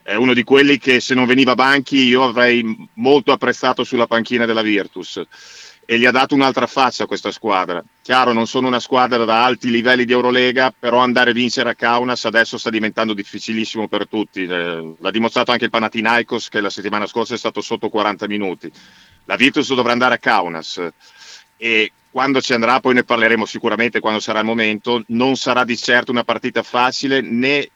[0.01, 4.47] è uno di quelli che se non veniva banchi io avrei molto apprezzato sulla panchina
[4.47, 5.23] della Virtus
[5.91, 7.83] e gli ha dato un'altra faccia a questa squadra.
[8.01, 11.75] Chiaro, non sono una squadra da alti livelli di Eurolega, però andare a vincere a
[11.75, 14.43] Kaunas adesso sta diventando difficilissimo per tutti.
[14.45, 18.71] Eh, l'ha dimostrato anche il Panathinaikos che la settimana scorsa è stato sotto 40 minuti.
[19.25, 20.81] La Virtus dovrà andare a Kaunas
[21.57, 25.75] e quando ci andrà, poi ne parleremo sicuramente quando sarà il momento, non sarà di
[25.75, 27.69] certo una partita facile né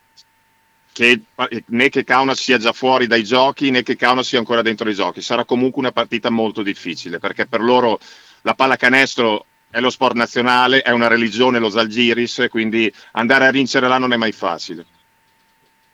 [0.95, 1.23] che,
[1.65, 4.93] né che Kaunas sia già fuori dai giochi né che Kaunas sia ancora dentro i
[4.93, 5.19] giochi.
[5.19, 7.99] Sarà comunque una partita molto difficile perché per loro
[8.43, 13.89] la pallacanestro è lo sport nazionale, è una religione, lo Zalgiris, quindi andare a vincere
[13.89, 14.85] là non è mai facile.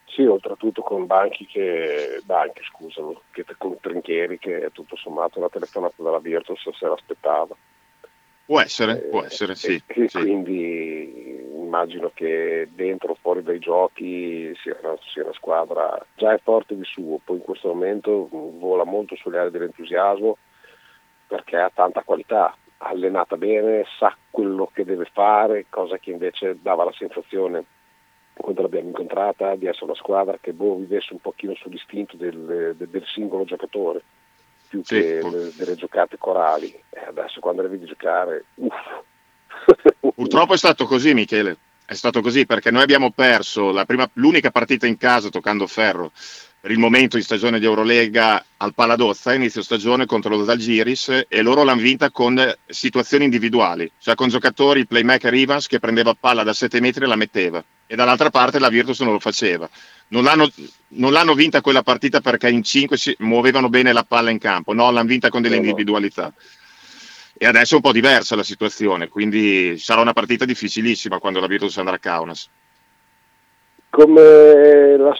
[0.06, 6.00] Sì, oltretutto con banchi che, banchi scusami, che con Trinchieri che tutto sommato la telefonata
[6.00, 7.56] dalla Virtus se l'aspettava.
[8.52, 9.82] Può essere, può essere, sì.
[9.86, 10.18] E sì.
[10.18, 16.38] quindi immagino che dentro o fuori dai giochi sia una, sia una squadra già è
[16.42, 20.36] forte di suo, poi in questo momento vola molto sulle aree dell'entusiasmo
[21.26, 26.84] perché ha tanta qualità, allenata bene, sa quello che deve fare, cosa che invece dava
[26.84, 27.64] la sensazione
[28.34, 32.88] quando l'abbiamo incontrata di essere una squadra che boh, vivesse un pochino sull'istinto del, del-
[32.88, 34.02] del singolo giocatore
[34.72, 36.72] più Sì, che le- delle giocate corali.
[36.88, 38.74] E adesso quando le vedi giocare, uff,
[40.14, 41.56] Purtroppo è stato così, Michele.
[41.84, 46.10] È stato così perché noi abbiamo perso la prima- l'unica partita in casa toccando ferro
[46.62, 51.42] per il momento in stagione di Eurolega al Paladozza, inizio stagione contro lo Zalgiris e
[51.42, 56.14] loro l'hanno vinta con eh, situazioni individuali, cioè con giocatori, il playmaker Ivans che prendeva
[56.14, 59.68] palla da 7 metri e la metteva e dall'altra parte la Virtus non lo faceva.
[60.08, 60.48] Non l'hanno,
[60.90, 64.72] non l'hanno vinta quella partita perché in 5 si muovevano bene la palla in campo,
[64.72, 65.62] no, l'hanno vinta con delle no.
[65.62, 66.32] individualità.
[67.36, 71.48] E adesso è un po' diversa la situazione, quindi sarà una partita difficilissima quando la
[71.48, 72.48] Virtus andrà a Kaunas.
[73.90, 75.14] come la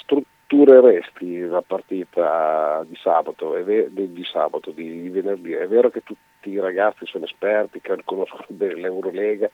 [0.53, 5.53] struttureresti la partita di sabato, ve- di, sabato, di, di venerdì?
[5.53, 9.50] È vero che tutti i ragazzi sono esperti, che conoscono bene l'Eurolega,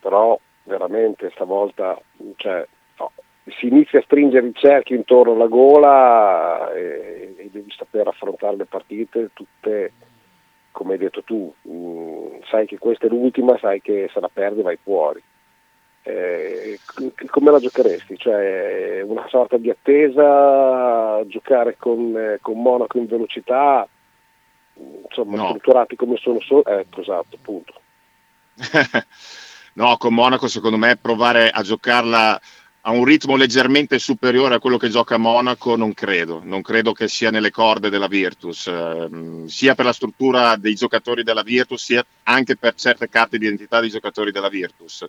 [0.00, 2.00] però veramente stavolta
[2.36, 2.66] cioè,
[2.98, 3.12] no,
[3.58, 8.64] si inizia a stringere il cerchio intorno alla gola e, e devi saper affrontare le
[8.64, 9.92] partite tutte
[10.72, 14.62] come hai detto tu, mh, sai che questa è l'ultima, sai che se la perdi
[14.62, 15.20] vai fuori.
[16.02, 16.78] Eh,
[17.28, 18.16] come la giocheresti?
[18.16, 23.86] Cioè una sorta di attesa, giocare con, eh, con Monaco in velocità,
[25.08, 25.48] insomma No.
[25.48, 27.74] strutturati come sono, so- ecco esatto, punto.
[29.74, 32.40] no, con Monaco secondo me provare a giocarla
[32.84, 37.08] a un ritmo leggermente superiore a quello che gioca Monaco non credo, non credo che
[37.08, 42.02] sia nelle corde della Virtus, ehm, sia per la struttura dei giocatori della Virtus, sia
[42.22, 45.04] anche per certe carte di identità dei giocatori della Virtus.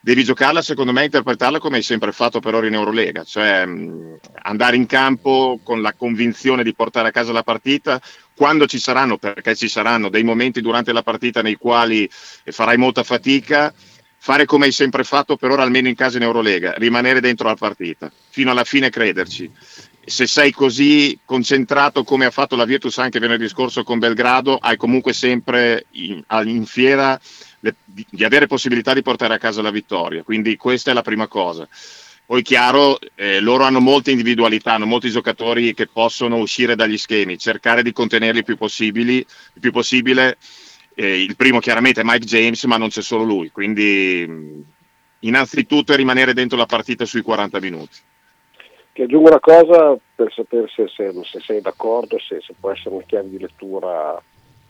[0.00, 4.18] Devi giocarla, secondo me, interpretarla come hai sempre fatto per ora in Eurolega, cioè mh,
[4.42, 8.00] andare in campo con la convinzione di portare a casa la partita
[8.34, 13.02] quando ci saranno, perché ci saranno dei momenti durante la partita nei quali farai molta
[13.02, 13.74] fatica,
[14.18, 17.56] fare come hai sempre fatto per ora almeno in casa in Eurolega, rimanere dentro la
[17.56, 19.50] partita, fino alla fine crederci.
[20.04, 24.76] Se sei così concentrato come ha fatto la Virtus anche venerdì scorso con Belgrado, hai
[24.76, 27.18] comunque sempre in, in fiera
[27.66, 30.22] le, di, di, avere possibilità di portare a casa la vittoria.
[30.22, 31.68] Quindi questa è la prima cosa.
[32.24, 37.38] Poi chiaro, eh, loro hanno molte individualità, hanno molti giocatori che possono uscire dagli schemi,
[37.38, 39.26] cercare di contenerli il più, il
[39.60, 40.36] più possibile.
[40.94, 44.62] Eh, il primo chiaramente è Mike James, ma non c'è solo lui, quindi mh,
[45.20, 47.98] innanzitutto è rimanere dentro la partita sui 40 minuti.
[48.92, 52.94] Ti aggiungo una cosa per sapere se, se- se sei d'accordo, se, se può essere
[52.94, 54.20] una chiave di lettura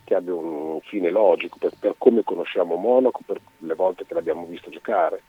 [0.07, 4.47] che abbia un fine logico per, per come conosciamo Monaco, per le volte che l'abbiamo
[4.47, 5.21] visto giocare.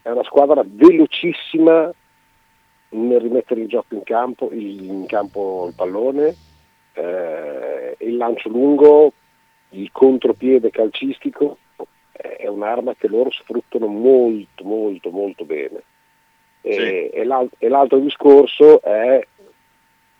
[0.00, 1.92] È una squadra velocissima
[2.88, 6.34] nel rimettere il gioco in campo, il, in campo il pallone,
[6.94, 9.12] eh, il lancio lungo,
[9.70, 11.58] il contropiede calcistico
[12.12, 15.82] eh, è un'arma che loro sfruttano molto molto molto bene.
[16.62, 19.26] E, e l'al- e l'altro discorso è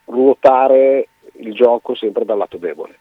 [0.07, 2.99] ruotare il gioco sempre dal lato debole,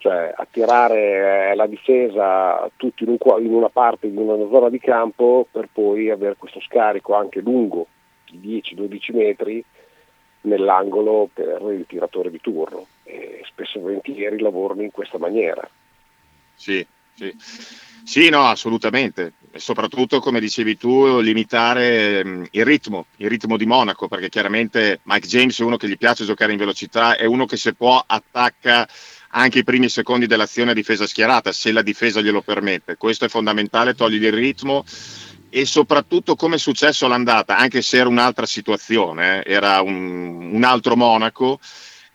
[0.00, 4.80] cioè attirare eh, la difesa tutti in, un in una parte di una zona di
[4.80, 7.86] campo per poi avere questo scarico anche lungo
[8.30, 9.62] di 10-12 metri
[10.42, 15.68] nell'angolo per il tiratore di turno e spesso e volentieri lavorano in questa maniera.
[16.54, 16.84] Sì,
[17.14, 17.36] sì.
[18.02, 19.34] Sì, no, assolutamente.
[19.50, 25.00] E soprattutto, come dicevi tu, limitare ehm, il ritmo, il ritmo di Monaco, perché chiaramente
[25.02, 28.02] Mike James è uno che gli piace giocare in velocità, è uno che se può
[28.04, 28.88] attacca
[29.30, 32.96] anche i primi secondi dell'azione a difesa schierata, se la difesa glielo permette.
[32.96, 34.84] Questo è fondamentale, togli il ritmo
[35.50, 40.64] e soprattutto come è successo all'andata, anche se era un'altra situazione, eh, era un, un
[40.64, 41.58] altro Monaco,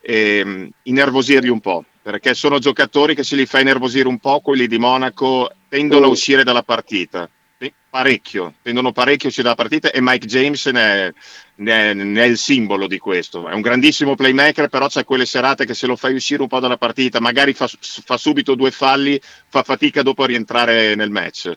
[0.02, 4.68] ehm, innervosirli un po', perché sono giocatori che se li fai innervosire un po', quelli
[4.68, 7.30] di Monaco tendono a uscire dalla partita.
[7.58, 11.14] Sì, Parecchio, tendono parecchio uscire dalla partita e Mike James ne è,
[11.56, 13.48] ne è- ne è il simbolo di questo.
[13.48, 16.60] È un grandissimo playmaker, però c'è quelle serate che se lo fai uscire un po'
[16.60, 21.54] dalla partita, magari fa, fa subito due falli, fa fatica dopo a rientrare nel match.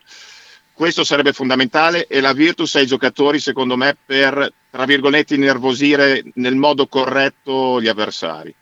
[0.71, 6.23] Questo sarebbe fondamentale e la Virtus ha i giocatori, secondo me, per, tra virgolette, innervosire
[6.35, 8.55] nel modo corretto gli avversari.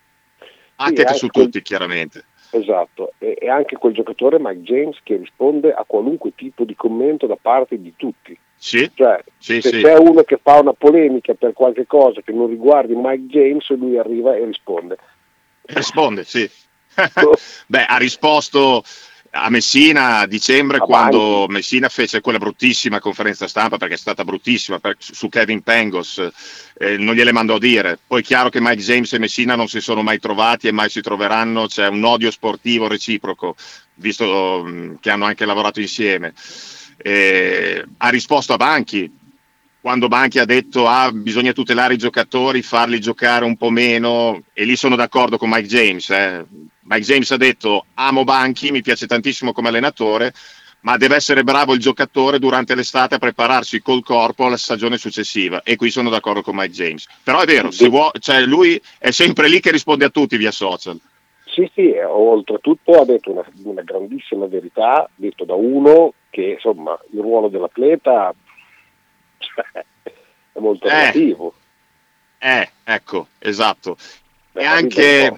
[0.78, 2.26] Anche anche su quel- tutti, chiaramente.
[2.52, 7.28] Esatto, e, e anche quel giocatore Mike James che risponde a qualunque tipo di commento
[7.28, 8.38] da parte di tutti.
[8.60, 9.82] Sì, Cioè, sì, se sì.
[9.82, 13.98] c'è uno che fa una polemica per qualche cosa che non riguardi Mike James, lui
[13.98, 14.98] arriva e risponde.
[15.68, 16.50] Risponde, sì.
[17.68, 18.84] Beh, ha risposto
[19.44, 24.80] a Messina a dicembre quando Messina fece quella bruttissima conferenza stampa perché è stata bruttissima
[24.80, 26.28] per- su Kevin Pengos,
[26.78, 28.00] eh, non gliele mandò a dire.
[28.06, 30.90] Poi è chiaro che Mike James e Messina non si sono mai trovati e mai
[30.90, 33.56] si troveranno, c'è un odio sportivo reciproco,
[33.96, 36.34] visto mh, che hanno anche lavorato insieme.
[36.98, 39.12] Eh, ha risposto a Banchi,
[39.80, 44.66] quando Banchi ha detto ah, bisogna tutelare i giocatori, farli giocare un po' meno, e
[44.66, 46.10] lì sono d'accordo con Mike James.
[46.10, 46.46] eh.
[46.88, 50.34] Mike James ha detto amo Banchi, mi piace tantissimo come allenatore,
[50.82, 55.64] ma deve essere bravo il giocatore durante l'estate a prepararsi col corpo alla stagione successiva.
[55.64, 57.06] E qui sono d'accordo con Mike James.
[57.24, 60.98] Però è vero, vuo- cioè, lui è sempre lì che risponde a tutti via social.
[61.46, 67.20] Sì, sì, oltretutto ha detto una, una grandissima verità, detto da uno che insomma il
[67.20, 68.34] ruolo dell'atleta
[69.40, 69.86] cioè,
[70.54, 70.92] è molto Eh.
[70.92, 71.54] relativo.
[72.38, 73.98] Eh, ecco, esatto.
[74.52, 75.34] Beh, e anche è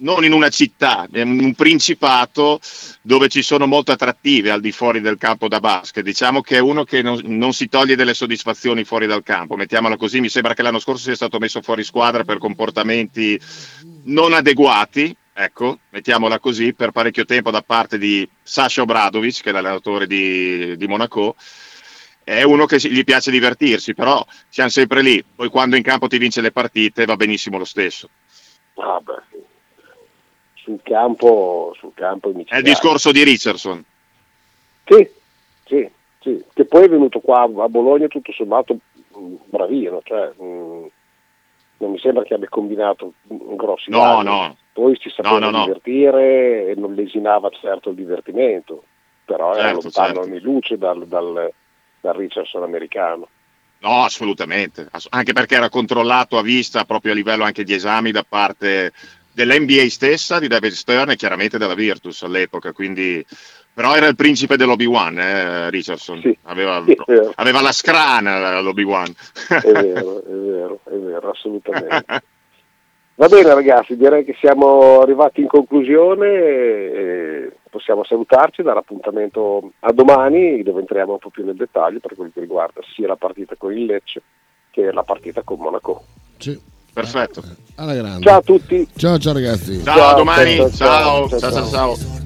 [0.00, 2.60] non in una città, in un principato
[3.02, 6.04] dove ci sono molte attrattive al di fuori del campo da basket.
[6.04, 9.96] Diciamo che è uno che non, non si toglie delle soddisfazioni fuori dal campo, mettiamola
[9.96, 10.20] così.
[10.20, 13.40] Mi sembra che l'anno scorso sia stato messo fuori squadra per comportamenti
[14.04, 19.52] non adeguati, ecco, mettiamola così, per parecchio tempo da parte di Sasha Obradovic, che è
[19.52, 21.36] l'allenatore di, di Monaco.
[22.22, 25.24] È uno che gli piace divertirsi, però siamo sempre lì.
[25.34, 28.08] Poi quando in campo ti vince le partite va benissimo lo stesso.
[28.74, 29.22] Ah, beh,
[30.62, 33.84] sul campo, sul campo È il discorso di Richardson.
[34.84, 35.08] Sì,
[35.66, 35.88] sì,
[36.20, 38.74] sì, che poi è venuto qua a Bologna tutto sommato
[39.14, 40.86] mh, bravino, cioè, mh,
[41.78, 44.24] non mi sembra che abbia combinato grossi No, danni.
[44.24, 44.56] no.
[44.72, 48.84] Poi si sapeva No, no, divertire e non lesinava certo il divertimento,
[49.24, 50.20] però era Certo, lontano certo.
[50.28, 51.52] anni luce dal, dal,
[52.00, 53.28] dal Richardson americano.
[53.80, 58.10] No, assolutamente, Ass- anche perché era controllato a vista proprio a livello anche di esami
[58.10, 58.92] da parte
[59.44, 63.24] dell'NBA stessa, di David Stern e chiaramente della Virtus all'epoca, quindi
[63.72, 67.32] però era il principe dell'Obi-Wan, eh, Richardson, aveva, Sì, è vero.
[67.36, 69.14] aveva la scrana l'Obi-Wan.
[69.48, 72.04] È vero, è vero, è vero, assolutamente.
[73.14, 79.92] Va bene ragazzi, direi che siamo arrivati in conclusione e possiamo salutarci, dare appuntamento a
[79.92, 83.54] domani dove entriamo un po' più nel dettaglio per quel che riguarda sia la partita
[83.56, 84.22] con il Lecce
[84.70, 86.04] che la partita con Monaco.
[86.38, 86.58] Sì.
[86.92, 87.42] Perfetto.
[87.76, 88.24] Alla grande.
[88.24, 88.86] Ciao a tutti.
[88.96, 89.82] Ciao, ciao ragazzi.
[89.82, 92.18] Ciao, a domani, ciao, ciao, ciao, ciao.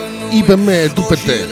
[0.00, 1.46] Per noi I per me e tu per te.